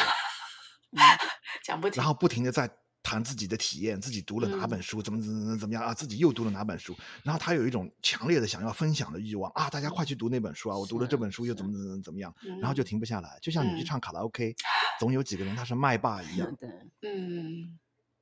[1.65, 2.71] 讲不停，然后不停的在。
[3.07, 5.95] 谈自己的体验，自己读了哪本书，嗯、怎么怎么怎么怎么样啊？
[5.95, 6.93] 自己又读了哪本书？
[7.23, 9.71] 然后他有一种强烈的想要分享的欲望啊！
[9.71, 10.77] 大家快去读那本书啊！
[10.77, 12.35] 我读了这本书又怎么怎么怎么样？
[12.61, 14.55] 然后就停不下来，就像你去唱卡拉 OK，、嗯、
[14.99, 16.53] 总有几个人他是麦霸一样。
[17.03, 17.79] 嗯，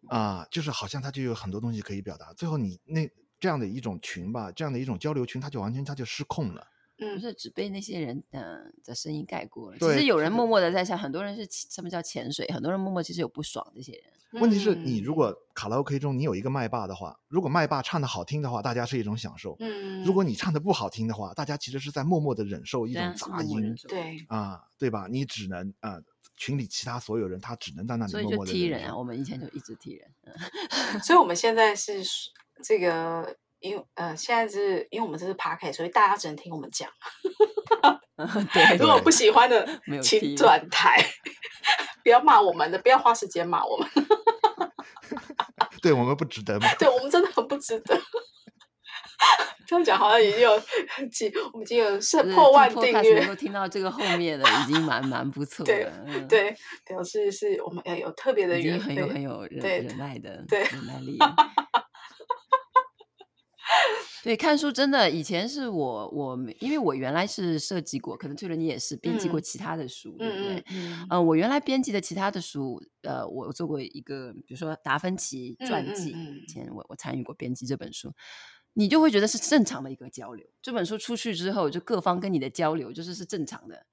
[0.08, 3.10] 啊，就是好像他就有很多东西可以表达，最后你那
[3.40, 6.66] 这样的一种群吧，这样的一种交流群，他就完全他就失控了。
[6.96, 9.78] 不是只被那些人的的声音盖过了。
[9.78, 12.50] 其实有人默默的在想，很多人是什么叫潜水？
[12.52, 14.04] 很多人默默其实有不爽这些人。
[14.40, 19.56] 问题是你如果卡拉 OK 中你有一个麦霸的话，如果麦霸唱的好听的话，大家是一种享受。
[19.60, 23.74] 嗯如果你唱的不好听的话，大家其实是在默默的忍受一种杂音。
[23.88, 25.06] 对啊，对吧？
[25.08, 26.00] 你只能啊，
[26.36, 28.36] 群里其他所有人他只能在那里默默的。
[28.36, 28.96] 所以就踢人啊！
[28.96, 30.10] 我们以前就一直踢人。
[31.02, 32.02] 所以我们现在是
[32.62, 33.36] 这个。
[33.64, 36.86] 因为呃，现在是因为我们这是 Podcast，所以大家只能听我们讲。
[38.52, 39.66] 对，如果不喜欢的，
[40.02, 41.02] 请转台，
[42.04, 43.88] 不要骂我们的，不要花时间骂我们。
[45.80, 46.68] 对我们不值得吗？
[46.78, 47.98] 对我们真的很不值得。
[49.66, 50.60] 这样讲好像已经有
[51.10, 53.20] 几，我们已经有是破万订阅。
[53.20, 55.72] 能够听到这个后面的，已经蛮蛮不错的。
[55.72, 61.16] 对，对，表示是我们要有特别的，已经很有很有忍忍耐的对忍耐力。
[64.24, 70.64] 对，看书真的，以前是我我因为我原来是设计过，可能翠伦你也是编辑过其他的书，嗯、对不对？
[70.70, 78.10] 嗯、呃，我原来编辑的其他的书，呃，我做过一个，比如说达芬奇传记，以、前我我参与过编辑这本书，
[78.72, 80.46] 你就会觉得是正常的一个交流。
[80.62, 83.84] 这本书出去之后，就各方跟你的交流就是是正常的。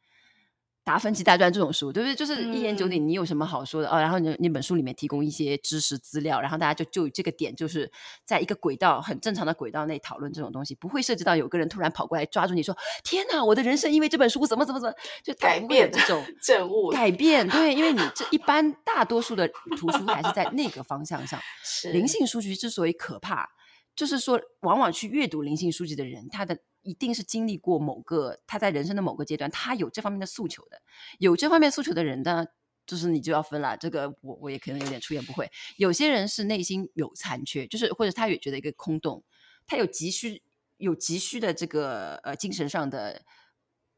[0.83, 2.15] 达芬奇大传这种书，对不对？
[2.15, 4.01] 就是一言九鼎，你有什么好说的、嗯、哦？
[4.01, 7.91] 然后你那本书里面提供一些知识资料，然后大家就就这个点，就是
[8.25, 12.75] 在一个轨道很正常的轨道内讨论这种东西，不会涉及到有个人突然跑过来抓住你说
[13.05, 21.39] ：“天哪，我的人生因为这本书怎么怎么怎么就改变这种 政务改变。”对，因为你这一般大多数的图书还是在那个方向上。
[21.63, 23.47] 是灵性书籍之所以可怕，
[23.95, 26.57] 就是说往往去阅读灵性书籍的人，他的。
[26.81, 30.81] 一定是经历过某个他在人生的某个阶段，他有这方面的诉求的。
[31.19, 32.45] 有这方面诉求的人呢，
[32.85, 33.77] 就是你就要分了。
[33.77, 35.49] 这个我我也可能有点出言不讳。
[35.77, 39.23] 有些人是内心有残缺，就是或者他也觉得一个空洞，
[39.67, 40.41] 他有急需
[40.77, 43.21] 有急需的这个呃精神上的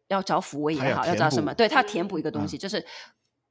[0.08, 1.54] 要找抚慰也好，要，要找什么？
[1.54, 2.86] 对，他要填补一个东西，嗯、就是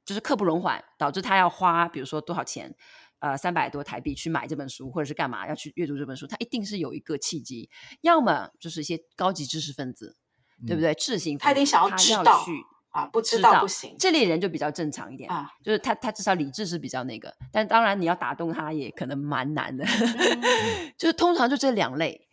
[0.05, 2.75] 就是刻不容缓，导致他要花比如说多少钱。
[3.23, 7.69] 呃，三百多台币去买这本书，或者是干嘛要去阅读这本书，他一定是有一个契机，
[8.01, 10.17] 要么就是一些高级知识分子，
[10.61, 10.93] 嗯、对不对？
[10.93, 12.51] 智性，他一定想要知道他要去
[12.89, 13.95] 啊，不知道不行。
[13.97, 22.27] 这类人就比较正常一点啊，就是他他至少理智是比较那个，但当然你要打动他也可能蛮难的，嗯、 就是通常就这两类，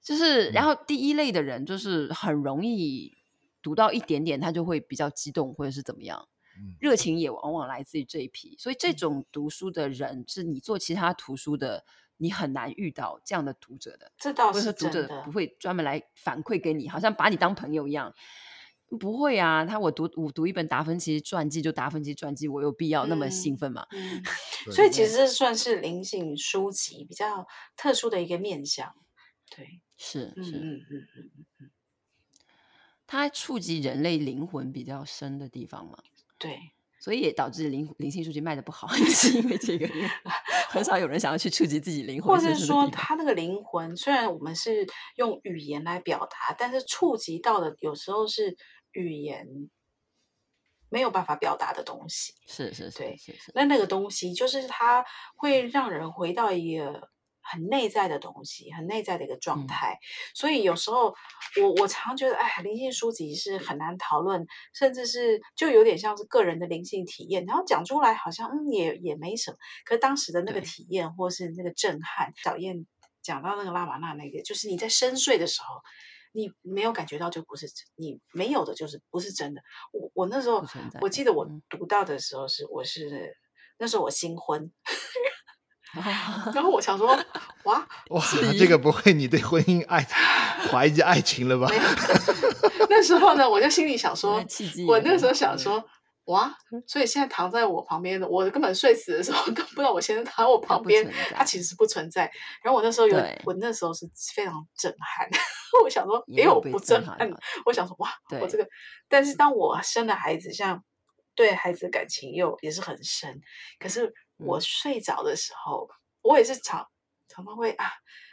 [0.00, 3.12] 就是然后第一类的人就是很容易
[3.60, 6.28] 读到一点点，他就会比较激动或者是怎么样。
[6.80, 11.84] 热情也往往来自于这一批，所以这种读书的人是你做其他图书的，
[12.16, 14.12] 你很难遇到这样的读者的。
[14.16, 14.72] 这倒是。
[14.72, 18.14] 读者不会专门来反馈给你，好像把你当朋友一样。
[18.98, 23.86] 不会啊，他我读我读一本达芬奇传记就达芬奇传记，我有必要那么兴奋吗？
[23.90, 24.22] 嗯嗯、
[24.72, 27.46] 所以其实这算是灵性书籍比较
[27.76, 28.94] 特殊的一个面向。
[29.54, 30.52] 对，是是。
[30.52, 31.70] 嗯嗯嗯嗯嗯。
[33.06, 35.98] 它触及人类灵魂比较深的地方嘛。
[36.38, 39.88] 对，所以也导致灵灵性书籍卖的不好， 也是因为这个，
[40.68, 44.86] 很少有人想要去触及自己灵魂，或者是说他那个灵魂，虽然我们是
[45.16, 48.56] 用语言来表达，但是触及到的有时候是
[48.92, 49.68] 语言
[50.88, 52.34] 没有办法表达的东西。
[52.46, 53.52] 是是是，对，是是。
[53.54, 55.04] 那那个东西就是它
[55.36, 57.10] 会让人回到一个
[57.50, 59.92] 很内在的东西，很内在的一个状态。
[59.92, 60.02] 嗯、
[60.34, 61.14] 所以有时候
[61.60, 72.86] 我我常觉得，哎，灵性书籍是很难讨论，甚至是就有点像是个人的灵性体验，然后讲出来好像嗯也也没什么，可是当时的那个体验或是那个震撼，小燕
[73.22, 75.80] 讲到那个拉玛纳那个，就是你在深睡的时候。
[76.32, 79.62] 你没有感觉到就不是你没有的，就是不是真的。
[79.92, 80.62] 我我那时候
[81.00, 83.34] 我记得我读到的时候是我是
[83.78, 84.70] 那时候我新婚，
[86.54, 87.08] 然后我想说
[87.64, 88.22] 哇哇，
[88.58, 90.06] 这个不会你对婚姻爱
[90.70, 91.68] 怀疑爱情了吧？
[92.90, 94.44] 那时候呢，我就心里想说，
[94.86, 95.84] 我那时候想说。
[96.28, 96.54] 哇！
[96.86, 102.30] 所以现在躺在我旁边的，我根本睡死的时候都不知道我先生躺在我旁边，他其实是不存在。
[102.62, 103.16] 然后我那时候有，
[103.46, 105.26] 我那时候是非常震撼。
[105.82, 107.16] 我想说，哎，我不震撼。
[107.64, 108.10] 我想说，哇，
[108.42, 108.68] 我这个。
[109.08, 110.84] 但是当我生了孩子，像
[111.34, 113.40] 对孩子的感情又也是很深。
[113.78, 115.88] 可是我睡着的时候，
[116.22, 116.86] 我也是常
[117.28, 117.86] 常常会啊。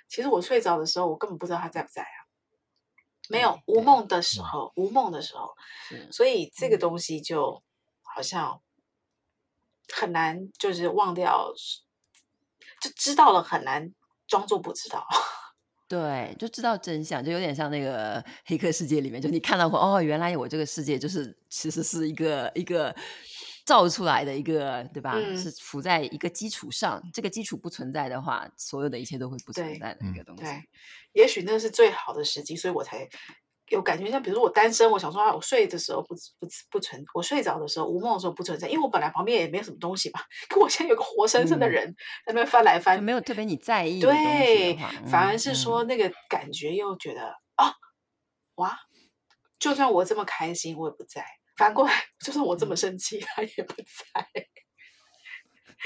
[0.07, 2.17] 其实我睡着的时候，我根本不知道他在不在啊。
[3.29, 5.55] 没有无梦的时候，无梦的时候，
[6.11, 7.61] 所以这个东西就。
[8.07, 8.61] 好像
[9.93, 11.51] 很难，就是忘掉，
[12.79, 13.93] 就知道了很难
[14.25, 15.05] 装作不知道。
[15.89, 22.95] 对，就知道真相，就有点像那个黑客世界里面，就你看到过哦，原来我这个世界就是其实是一个一个
[23.65, 25.13] 造出来的一个，对吧？
[25.15, 30.43] 嗯、是浮在一个基础上，这个基础不存在的话，所有的一切都会不存在的一个东西。
[30.43, 30.63] 对，
[31.13, 33.09] 也许那是最好的时机，所以我才。
[33.69, 40.19] 有感觉，像比如说我单身，我想说啊，我睡的时候不不不存，我睡着的时候无梦的时候不存在，因为我本来旁边也没有什么东西嘛。
[40.47, 41.87] 可我现在有个活生生的人
[42.27, 43.99] 在那边翻来翻，没有特别你在意。
[43.99, 47.21] 对，反而是说那个感觉又觉得
[47.55, 47.73] 啊，
[48.57, 48.77] 哇，
[49.57, 51.25] 就算我这么开心，我也不在。
[51.57, 54.47] 反过来，就算我这么生气，他也不在。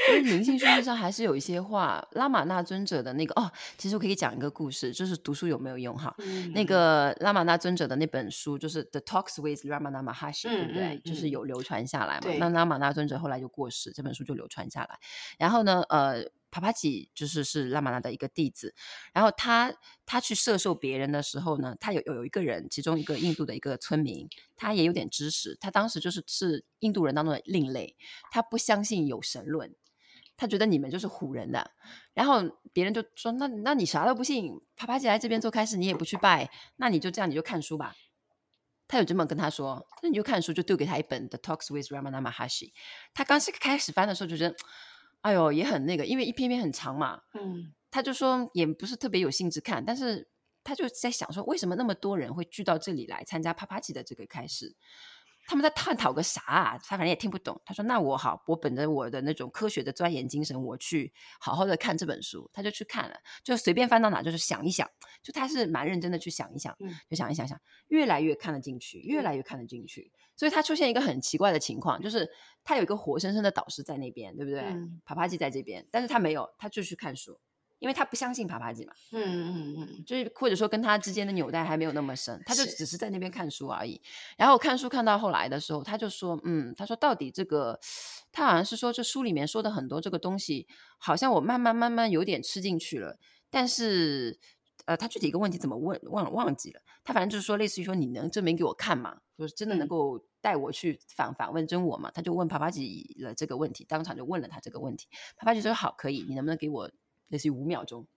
[0.08, 6.16] 因为灵性书籍上还是有一些话，拉玛那尊者的那个哦，其实我可以讲一个故事，就是读书有没有用哈？
[6.20, 10.96] 嗯、那个拉玛那尊者的那本书就是《The Talks with Ramana Maharshi》，对不对？
[10.96, 12.32] 嗯、就是有流传下来嘛。
[12.40, 14.98] 那拉玛那尊者后来就过世，这本书就流传下来。
[15.38, 18.74] 然后呢，呃，帕帕吉就是是拉玛那的一个弟子，
[19.14, 19.74] 然后他
[20.06, 27.96] 他去射受别人的时候呢，他有有有一个人，其中一个印度的一个村民，他也有点知识，他当时就是是印度人当中的另类，
[28.32, 29.76] 他不相信有神论。
[30.36, 31.72] 他觉得你们就是唬人的，
[32.14, 32.42] 然后
[32.72, 37.94] 别人就说：“那那你啥都不信，帕帕吉来这边做开示，你也不去拜，那你就这样，你就看书吧。”
[38.88, 42.68] 他有这么跟他说：“那你就看书，就丢给他一本《The Talks with Ramana Maharshi》。”
[43.14, 44.56] 他刚是开始翻的时候就觉得
[45.22, 50.30] ：“哎呦，也很那个，因为一篇篇很长嘛。”嗯，他就说也不是特别有兴致看，但是
[50.64, 54.76] 他就在想说，为什么那么多人会聚到这里来参加帕帕吉的这个开始？
[55.48, 56.78] 他们在探讨个啥啊？
[56.78, 57.60] 他反正也听不懂。
[57.66, 64.88] 他说：“那我好，我本着我的那种科学的钻研精神，我去好好的看这本书。”他就去看了，就随便翻到哪就是想一想，
[65.24, 66.78] 就他是蛮认真的去想一想，
[67.10, 70.12] 就想一想想，越来越看得进去，越来越看得进去。
[70.40, 72.32] 所以他出现一个很奇怪的情况，就是
[72.64, 74.64] 他有一个活生生的导师在那边，对不对？
[75.04, 77.38] 帕帕吉在这边，但是他没有，他就去看书。
[77.80, 84.02] 因为他不相信帕帕吉嘛，嗯嗯嗯，就是或者说跟他之间的纽带还没有那么深，他就只是在那边看书而已。
[84.38, 87.80] 然后看书看到后来的时候，他就说，嗯，他说到底这个，
[88.34, 90.68] 他好像是说这书里面说的很多这个东西，
[90.98, 93.18] 好像我慢慢慢慢有点吃进去了。
[93.50, 94.38] 但是，
[94.84, 96.82] 呃，他具体一个问题怎么问忘忘记了。
[97.06, 99.20] 他反正就是说，类似于说你能证明给我看吗？
[99.38, 102.12] 就是真的能够带我去反反问真我嘛？
[102.12, 105.08] 他就问帕帕吉了这个问题，当场就问了他这个问题。
[105.38, 106.90] 帕帕吉说好，可以，你能不能给我？
[107.28, 108.08] 类似于五秒钟，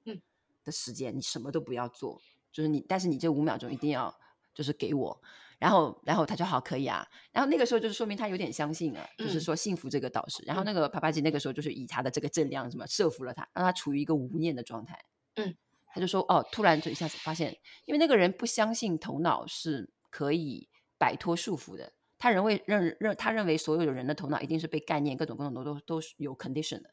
[0.64, 2.18] 的时间，嗯、你什么都不要做，
[2.51, 4.18] 就是你，但是你这五秒钟一定要
[4.55, 5.20] 就是给我，
[5.59, 15.05] 然后，然后他就好可以啊，然后那个时候就是说明他有点相信了，嗯、就是说信服这个导师，然后那个帕帕吉那个时候就是以他的这个正量什么设服了他，让他处于一个无念的状态，
[15.35, 15.55] 嗯，
[15.89, 17.55] 他就说哦，突然就一下子发现，
[17.85, 21.93] 因为那个人不相信头脑是可以摆脱束缚的，
[22.23, 26.91] 他认为认认他认为所有的人的头脑一定是被概念各种各种都都都是有 condition 的。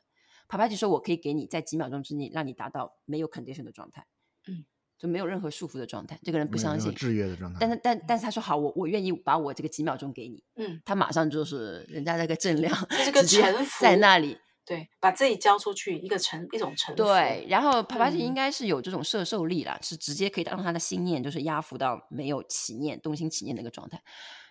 [0.48, 4.08] 帕帕吉说：“我可以给你在几秒钟之内让你达到没有 condition 的状态，
[4.48, 4.66] 嗯，
[4.98, 6.20] 就没有任何束缚的状态。
[6.24, 12.76] 这个人不相信制约的状态，但是但但是他说好，我我愿意把我这个几秒钟给你，嗯，他马上就是人家那个正量，
[13.06, 17.46] 这 个臣服在那里，对，把自己交出去，一个臣一种臣服，对。
[17.48, 24.02] 然后帕帕吉应该是有这种摄受力啦，嗯、是直接可以让他的心念就是压服到没有起念、动心起念那个状态。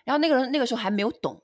[0.09, 1.43] 然后那个人那个时候还没有懂。”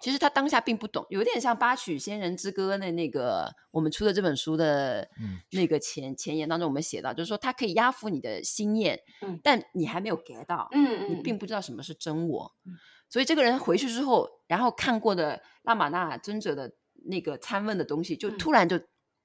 [0.00, 5.08] 其实他当下并不懂，有点像《八曲仙人之歌》的那个我们出的这本书的
[5.52, 12.54] 那个前、嗯、前言当中，我们写到，就是说他可以压服你的心念，嗯、但你还没有 get 到，嗯、你并不知道什么是真我。
[12.66, 12.74] 嗯、
[13.08, 16.70] 所以这个人回去之后，然后看过的拉玛那尊者的
[17.06, 18.78] 那个参问的东西，就突然就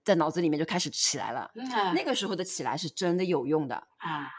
[0.05, 1.51] 在脑子里面就开始起来了。
[1.55, 4.29] 嗯、那个时候的起来是真的有用的啊，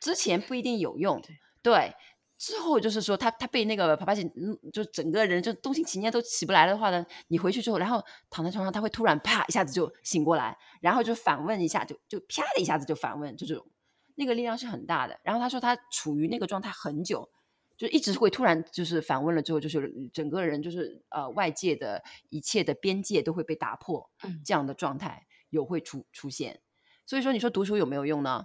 [0.00, 1.20] 之前不一定有用。
[1.62, 1.94] 对，
[2.40, 4.24] 之后就是说他他被那个帕帕吉，
[4.72, 13.66] 就整个人就动心起念都起不来的话呢，你回去之后，然后躺在床上，他会突然啪一下子就醒过来，然后就反问一下，就就啪的一下子就反问，就这种
[14.14, 15.20] 那个力量是很大的。
[15.22, 17.28] 然后他说他处于那个状态很久。
[17.76, 24.10] 就一直会突然就是反问了之后，就是整个人就是呃外界的一切的边界都会被打破，
[24.44, 26.60] 这样的状态有会出出现。
[27.06, 28.44] 所以说，你说读书有没有用呢？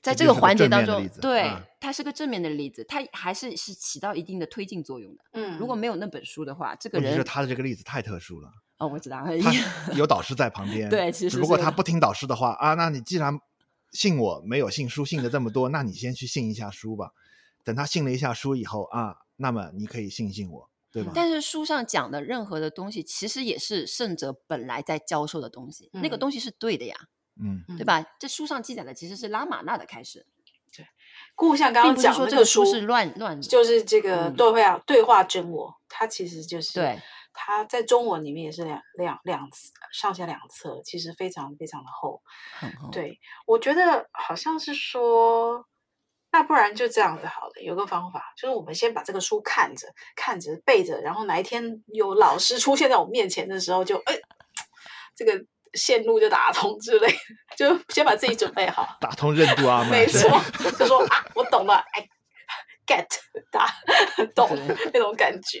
[0.00, 5.24] 在这个环节当中，对，它是个正面的例子，它还是是起到一定的推进作用的。
[5.32, 8.50] 嗯，如果没有那本书的话，这个人，其实他的这个例子太特殊了。
[8.78, 12.74] 哦，我知道，他有导师在旁边， 对，其实只不过他不听导师的话啊。
[12.74, 13.36] 那你既然
[13.90, 17.10] 信我，没有信书信的这么多，那你先去信一下书吧。
[17.64, 21.10] 等他信了一下书以后啊，那么你可以信一信我，对吧？
[21.14, 26.96] 但是书上讲的任何的东西，其实也是圣者本来在教授的东西，嗯、那个东西是对的呀，
[27.42, 28.04] 嗯，对吧？
[28.18, 30.26] 这书上记载的其实是拉玛那的开始，
[30.76, 30.86] 对。
[31.34, 37.00] 故像刚刚讲说这个书是乱乱，就是这个对话、嗯、对话真我，它其实就是对。
[37.32, 39.48] 它在中文里面也是两两两
[39.92, 42.22] 上下两册，其实非常非常的厚，
[42.58, 42.90] 很厚。
[42.90, 45.66] 对，我觉得好像是说。
[46.30, 54.14] 那不然就这样子好了，有个方法，就是我们先把这个书看着、看着、背着，然后哪一天有老师出现在我面前的时候就，就哎，
[55.16, 55.42] 这个
[55.74, 57.08] 线路就打通之类，
[57.56, 60.42] 就先把自己准备好，打通任督二 脉，没错，
[60.78, 62.08] 就说啊，我懂了，哎
[62.86, 63.06] ，get
[63.50, 63.66] 打
[64.34, 64.48] 懂
[64.92, 65.60] 那种感觉，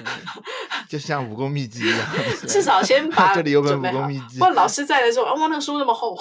[0.88, 2.08] 就像武功秘籍一样，
[2.48, 6.16] 至少先把这里有本武功秘籍，不过老师在的时候，哇，那个书那么厚。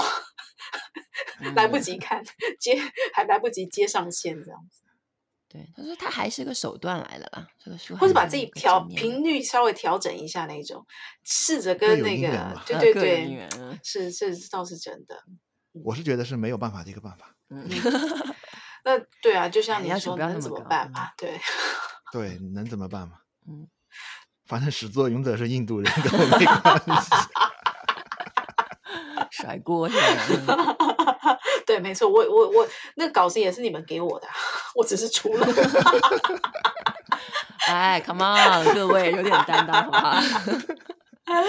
[1.56, 2.22] 来不及看
[2.60, 2.80] 接，
[3.14, 4.82] 还来不及接上线，这样子。
[5.52, 10.86] 对，他说他还是个手段来的啦，这个书，或者把自己调频率稍微调整一下那种，
[11.24, 13.50] 试着跟那个，对对对，
[13.84, 15.20] 是是倒是真的。
[15.84, 17.36] 我是觉得是没有办法的一个办法。
[17.50, 17.68] 嗯，
[18.86, 21.10] 那对啊，就像你说，能怎么办嘛？
[21.18, 21.40] 对，
[22.12, 23.16] 对，能怎么办嘛？
[23.48, 23.68] 嗯，
[24.46, 27.10] 反正始作俑者是印度人，跟我没关系。
[29.32, 29.98] 甩锅是
[30.46, 30.56] 吧？
[31.66, 34.28] 对，没错，我我我那个稿子也是你们给我的，
[34.76, 35.48] 我只是出了。
[37.68, 40.10] 哎，come on，各位有点担当好不好？
[41.28, 41.44] 哎、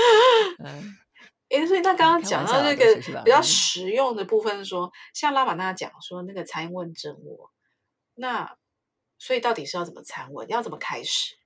[1.59, 7.51] 欸，所以他刚刚讲到这个比较实用的部分说，说像拉玛那讲说那个参问真我，
[8.15, 8.57] 那
[9.19, 10.49] 所以到底是要怎么参问？
[10.49, 11.37] 要怎么开始？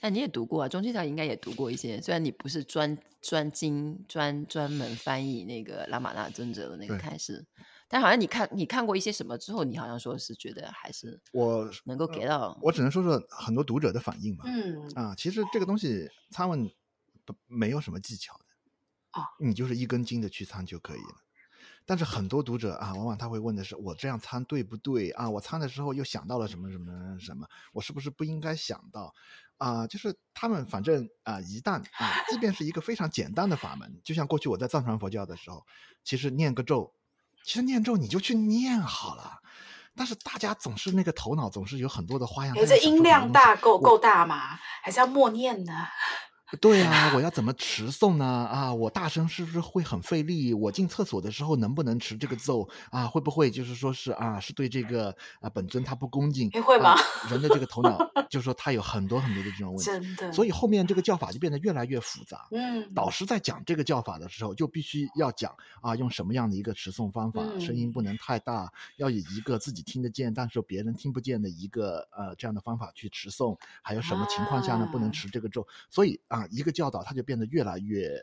[0.00, 7.44] 那你也读过啊，中七条应该也读过一些，虽然你不是专专精专专门翻译那个拉玛那尊者的那个开始，
[7.88, 14.44] 但好像你看你看过一些什么之后，你好像说是觉得还是我能够给到我、呃，我只能说说很多读者的反应嘛。
[14.46, 16.70] 嗯啊，其实这个东西参问
[17.24, 18.44] 不没有什么技巧的
[19.10, 21.16] 啊，你就是一根筋的去参就可以了。
[21.84, 25.28] 但是很多读者啊，往往他会问的是：我这样参对不对啊？
[25.28, 29.12] 我参的时候又想到了什么什么什么，我是不是不应该想到？
[29.58, 35.66] 啊、呃，就是他们反正啊、呃，一旦啊、呃，即便是一个非常简单的法门，就像过去我在藏传佛教的时候，
[36.02, 36.94] 其实念个咒，
[37.44, 39.38] 其实念咒你就去念好了。
[39.96, 42.54] 但是大家总是那个头脑总是有很多的花样。
[42.56, 44.58] 你，这音量大够够大吗？
[44.82, 45.72] 还是要默念呢？
[46.60, 48.24] 对啊，我要怎么 持诵呢？
[48.24, 50.54] 啊，我大声是不是会很费力？
[50.54, 53.06] 我进厕所的时候能不能持这个咒啊？
[53.06, 56.48] 会不会就是说是啊，是对这个啊本尊他不恭敬？
[56.54, 56.92] 你会吗？
[56.92, 57.98] 啊，人的这个头脑
[58.30, 60.32] 就是说他有很多很多的这种问题，真的。
[60.32, 62.48] 所以后面这个教法就变得越来越复杂。
[62.50, 73.54] 嗯，导师在讲这个教法的时候，就必须要讲啊，用什么样的一个持诵方法，声音不能太大，要以一个自己听得见，但是别人听不见的一个呃这样的方法去持诵。
[73.82, 75.66] 还有什么情况下呢，不能持这个咒？
[75.90, 77.14] 所以啊，一个教导它。
[77.18, 78.16] 就变得越来越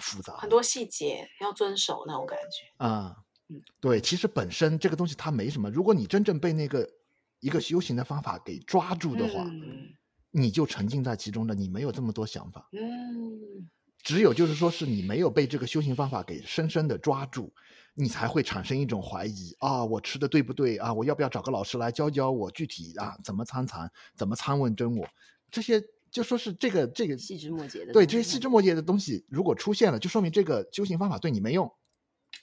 [0.00, 3.16] 复杂，很多细节要遵守那种感觉啊。
[3.48, 5.70] 嗯，对，其实本身这个东西它没什么。
[5.70, 6.90] 如果你真正被那个
[7.38, 9.94] 一个修行的方法给抓住的话，嗯、
[10.32, 12.68] 你就沉浸在其中的，你没有这么多想法。
[12.72, 13.70] 嗯，
[14.02, 17.54] 只有就是说是你没有被这个修行方法给深深的抓住，
[17.94, 20.92] 你才会产生一种怀疑啊，我吃的对不对啊？
[20.92, 25.06] 我要不要找个老师来教教我具体啊怎么参禅，怎么参问真我
[25.52, 25.80] 这些。
[26.10, 31.72] 就说是这个这个细枝末节的，对这些细枝末节的东西，如果出现了，就说明这个修行方法对你没用。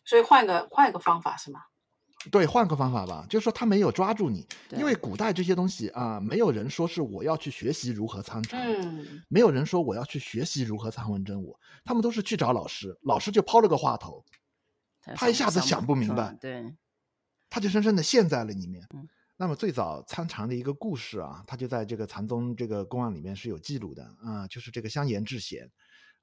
[0.05, 1.59] 所以换个换一个方法是吗？
[2.32, 3.26] 对，换个方法吧。
[3.30, 14.26] 就是说他没有抓住你，因为古代这些东西啊，没有人说是我要去学习如何参禅，嗯，没有人说我要去学习如何参文真我，他们都是去找老师，老师就抛了个话头，
[15.15, 16.76] 他一下子想不明白，对，
[17.49, 18.86] 他就深深的陷在了里面。
[18.93, 19.07] 嗯
[19.40, 25.72] 那么最早参禅的一个故事啊，他就在这个禅宗这个公案里面是有记录的啊，就是这个香严智贤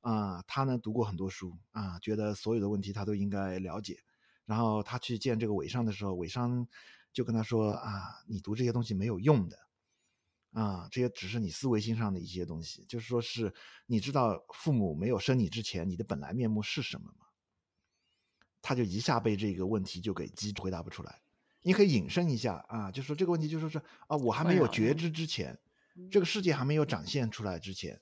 [0.00, 3.96] 啊、他呢读过很多书啊、觉得所有的问题他都应该了解。
[4.44, 6.66] 然后他去见这个韦商的时候，韦商
[7.12, 9.56] 就跟他说啊，你读这些东西没有用的，
[10.52, 12.84] 啊，这些只是你思维心上的一些东西。
[12.86, 13.54] 就是说是
[13.86, 17.26] 你知道父母没有生你之前，你的本来面目是什么吗？
[18.60, 21.23] 他就一下被这个问题就给击回答不出来。
[21.64, 25.58] 你可以引申一下啊，就说这个问题就说是啊，我还没有觉知之前，
[26.10, 28.00] 这个世界还没有展现出来之前，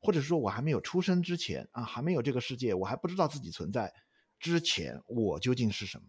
[0.00, 3.92] 或者说我还没有出生之前啊，还没有这个世界，我还不知道自己存在。
[4.38, 6.04] 之前我究竟是什么？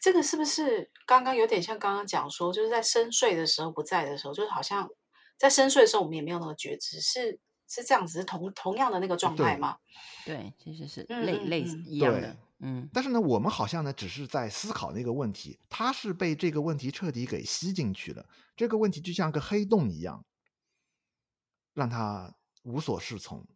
[0.00, 4.90] 这个是不是刚刚有点像刚刚讲说，就是在深睡的时候不在的时候，就是好像
[5.38, 9.78] 在深睡的时候我们也没有那个觉知，是是这样子，是同同样的那个状态吗？
[10.26, 12.88] 对，对，其实是类类似一样的，嗯。
[12.92, 18.26] 但是呢，我们好像呢只是在思考那个问题，他是被这个问题彻底给吸进去了。
[18.56, 20.24] 这个问题就像个黑洞一样，
[21.74, 23.46] 让他无所适从。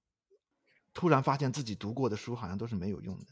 [0.92, 3.26] 突然发现自己读过的书好像都是没有用的。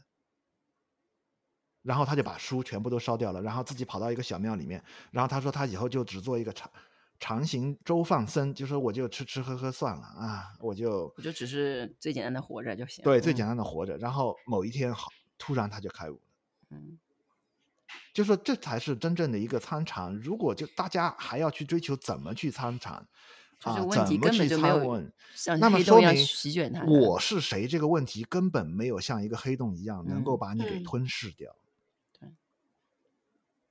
[1.81, 6.71] 然后他就把书全部都烧掉了，然后自己跑到一个小庙里面，然后他说他以后就只做一个长
[7.19, 13.03] 长行周放僧，就说我就吃吃喝喝算了啊，我就我就只是最简单的活着就行。
[13.03, 13.97] 对，最简单的活着。
[13.97, 16.21] 然后某一天好，突然他就开悟了。
[16.69, 16.97] 嗯，
[18.13, 20.15] 就说这才是真正的一个参禅。
[20.15, 22.93] 如果就大家还要去追求怎么去参禅
[23.63, 25.13] 啊，怎么去参问，
[25.59, 26.25] 那么说明
[26.87, 31.55] 我是谁这个问题根本没有像一个黑洞一样能够把你给吞噬掉。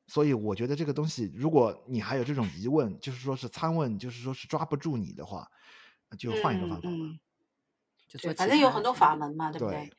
[0.09, 5.51] 所以我觉得这个东西，如果你还有这种疑问，就是说是参问，就是说是抓不住你的话，
[6.19, 6.91] 就换一个方法吧。
[6.91, 7.19] 嗯嗯、
[8.09, 9.91] 就说反正有很多法门嘛，对不对？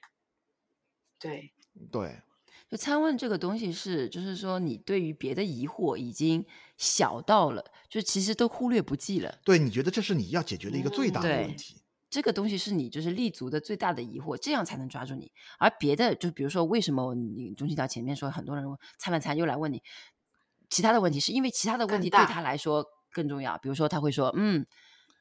[1.24, 1.52] 对
[1.92, 2.22] 对，
[2.70, 6.46] 就参问这个东西是，就是说你对于别的疑惑已经
[6.78, 9.40] 小到了，就其实都忽略不计了。
[9.44, 11.76] 对，你觉得这是你要解决的一个最大的问题。
[11.78, 11.80] 嗯
[12.14, 15.32] 这个东西是你就是立足的最大的疑惑，这样才能抓住你。
[15.58, 18.64] 而别的，就比如说，为什么你中心到前面说很多人
[19.00, 19.82] 参了参又来问你
[20.70, 23.58] 其他的问题，是因为其他的问题对他来说更重要。
[23.58, 24.64] 比如说，他会说：“嗯，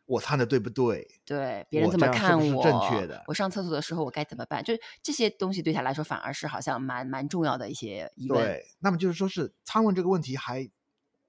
[0.06, 1.06] 我参的对不对？
[1.24, 2.56] 对，别人怎么看我？
[2.56, 3.22] 我正确的。
[3.26, 4.62] 我上厕所的时候我该怎么办？
[4.62, 8.42] 就这些东西对他来说反而是好像蛮蛮重要的一些疑问。
[8.42, 10.68] 对，那么就是说是参问这个问题还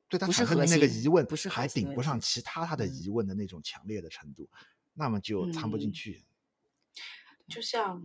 [0.09, 4.49] 对他产生的那个疑问，不是还顶不上其他他的疑问的那种强烈的程度。
[4.51, 4.65] 嗯”
[4.95, 6.23] 那么就参不进去，
[6.93, 7.99] 嗯、就像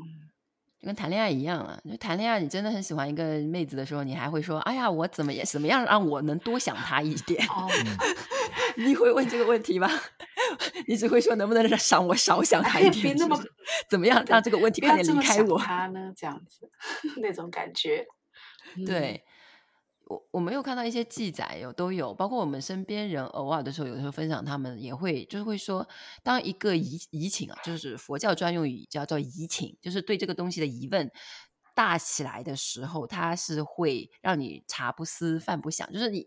[0.79, 1.79] 就跟谈恋爱一样啊。
[1.85, 7.69] 就谈恋爱，你真的很喜欢一个妹子的时候，你还会说：“哎呀，我怎么也怎么样让我能多想她一点？”哦、
[8.79, 9.87] 你会问这个问题吗？
[10.89, 13.39] 你只会说：“能不能让我少想他一点？”那么
[13.89, 15.59] 怎么样让这个问题快点离开我？
[15.59, 16.13] 他呢？
[16.17, 16.71] 这样子
[17.21, 18.07] 那种感觉，
[18.87, 19.25] 对。
[20.07, 25.87] 我我没有看到一些记载，有都有，包括我们身边人偶尔的时候，有的时候分享，他们也会就是会说，
[26.23, 31.11] 当一个疑疑情啊，就是佛教专用语叫做疑情，就是对这个东西的疑问
[31.75, 36.27] 大起来的时候，它是会让你茶不思饭不想，就是你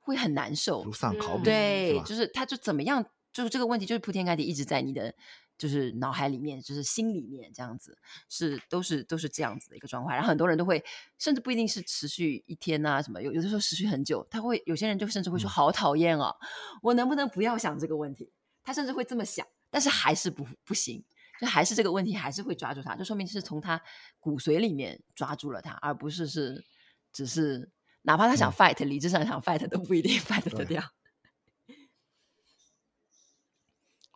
[0.00, 3.02] 会很难受，如丧考垦，对，是就是他就怎么样，
[3.38, 5.14] 就是这个问题就是铺天盖地一直在你的。
[5.58, 10.14] 就是脑海里面，就是心里面这样子，是都是都是这样子的一个状况。
[10.14, 10.80] 然后很多人都会，
[11.18, 14.24] 甚至不一定是持续一天啊什么，有有的时候持续很久。
[14.30, 16.32] 他会有些人就甚至会说：“好讨厌哦，
[16.80, 18.32] 我能不能不要想这个问题？”
[18.62, 21.04] 他甚至会这么想，但是还是不不行，
[21.40, 23.82] 就还是这个问题还是会抓住他，就说明是从他
[24.20, 26.64] 骨髓里面抓住了他，而不是是
[27.12, 27.68] 只是
[28.02, 30.80] 哪怕他想 fight，理智上想 fight 都不一定 fight 得掉。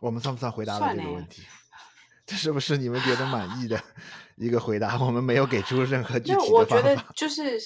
[0.03, 1.43] 我们算不算回答了这个问题？
[2.25, 3.81] 这是不是你们觉得满意的
[4.35, 4.99] 一个回答？
[4.99, 6.55] 我们没有给出任何具体的方法。
[6.57, 7.57] 我觉得就是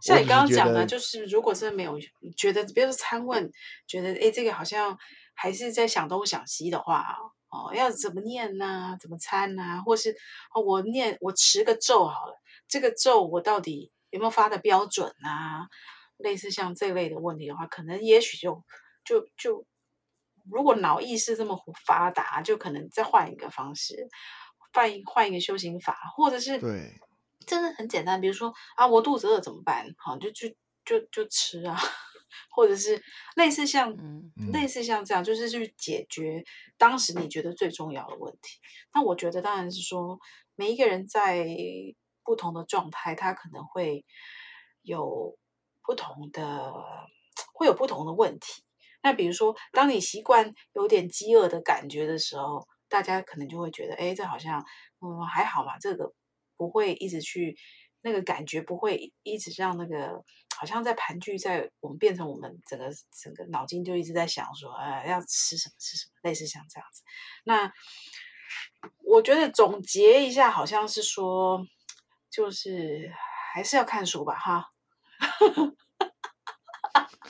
[0.00, 1.96] 像你刚刚讲的，就是如果真的没有
[2.36, 3.48] 觉得，比如说参问，
[3.86, 4.98] 觉得哎，这个好像
[5.34, 7.16] 还是在想东想西的话，
[7.50, 8.96] 哦，要怎么念呢、啊？
[9.00, 9.80] 怎么参呢、啊？
[9.82, 10.10] 或是
[10.52, 15.68] 哦，我念我持个咒好了，这个咒我到底有没有发的标准啊？
[16.16, 18.64] 类似像这类的问题的话，可能也许就
[19.04, 19.64] 就就。
[20.50, 24.08] 如果脑意识这么发达，就可能再换一个方式，
[24.72, 26.92] 换一换一个修行法，或者是对，
[27.46, 29.86] 真的很简单，比如说啊，我肚子饿怎么办？
[29.96, 31.76] 好，就去就就吃啊，
[32.54, 33.02] 或者是
[33.36, 36.44] 类似像、嗯、类似像这样，就是去解决
[36.76, 38.58] 当时你觉得最重要的问题。
[38.94, 40.18] 那我觉得当然是说，
[40.54, 41.46] 每一个人在
[42.24, 44.04] 不同的状态，他可能会
[44.82, 45.38] 有
[45.82, 46.72] 不同的，
[47.54, 48.62] 会有不同的问题。
[49.08, 54.62] 那比如说，当你习惯有点饥饿的感觉的时候，大家可能就会觉得，哎，这好像，
[55.00, 56.12] 嗯，还好吧，这个
[56.58, 57.56] 不会一直去，
[58.02, 60.22] 那个感觉不会一直让那个
[60.54, 62.90] 好像在盘踞在我们变成我们整个
[63.24, 67.02] 整个脑筋就一直在想说，呃，要吃什么吃什么，类似像这样子。
[67.44, 67.72] 那
[69.06, 71.66] 我觉得总结一下，好像是说，
[72.30, 73.10] 就是
[73.54, 74.66] 还是要看书吧，哈。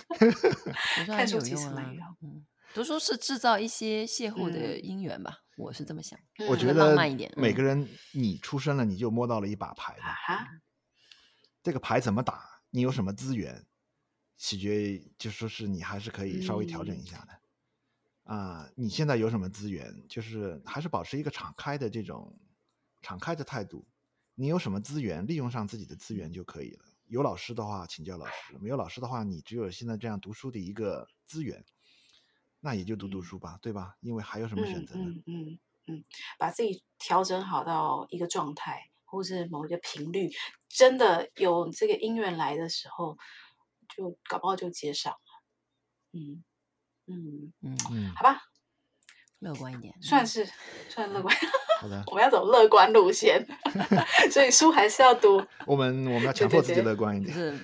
[1.07, 2.17] 看书其实蛮有用。
[2.23, 6.19] 嗯，读书是制造一些邂逅的因缘吧，嗯、我是这么想。
[6.49, 6.97] 我觉得
[7.37, 10.15] 每个人，你出生了，你就摸到了一把牌吧。
[10.27, 10.61] 哈、嗯，
[11.63, 12.63] 这个牌怎么打？
[12.71, 13.65] 你有什么资源？
[14.37, 17.33] 取决于就说是你还是可以稍微调整一下的。
[18.23, 19.93] 啊、嗯呃，你现在有什么资源？
[20.09, 22.39] 就是还是保持一个敞开的这种
[23.03, 23.87] 敞开的态度。
[24.35, 26.85] 你有什么资源，利用上自己的资源就可以了。
[27.09, 31.65] 有老师的话，请教老师；没有老师的话，你只有现在这样读书的一个资源，
[32.61, 33.97] 那也就读读书吧，嗯、对吧？
[34.01, 35.05] 因为还有什么选择呢？
[35.05, 36.05] 嗯嗯嗯，
[36.39, 40.31] 把自己调整好到一个状态，或是某一个频率，
[40.69, 43.17] 真的有这个因缘来的时候，
[43.97, 45.19] 就搞不好就接上了。
[46.13, 46.45] 嗯
[47.07, 48.43] 嗯嗯嗯，好吧，
[49.39, 50.47] 乐观一点，算是
[50.91, 51.35] 算乐观。
[51.79, 53.47] 好的， 我们要走乐观路线，
[54.31, 55.41] 所以书还是要读。
[55.67, 57.33] 我们我们要强迫自己乐观一点。
[57.33, 57.57] 是，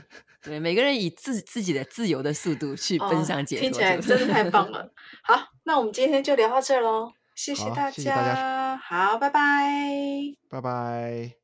[0.42, 4.92] 对，每个人以自自己的自由的速度去奔向解脱，听起来真的太棒了。
[5.24, 9.68] 好，那我们今天就聊到这喽，谢谢大家，谢谢大家，好，拜拜，
[10.48, 11.43] 拜拜。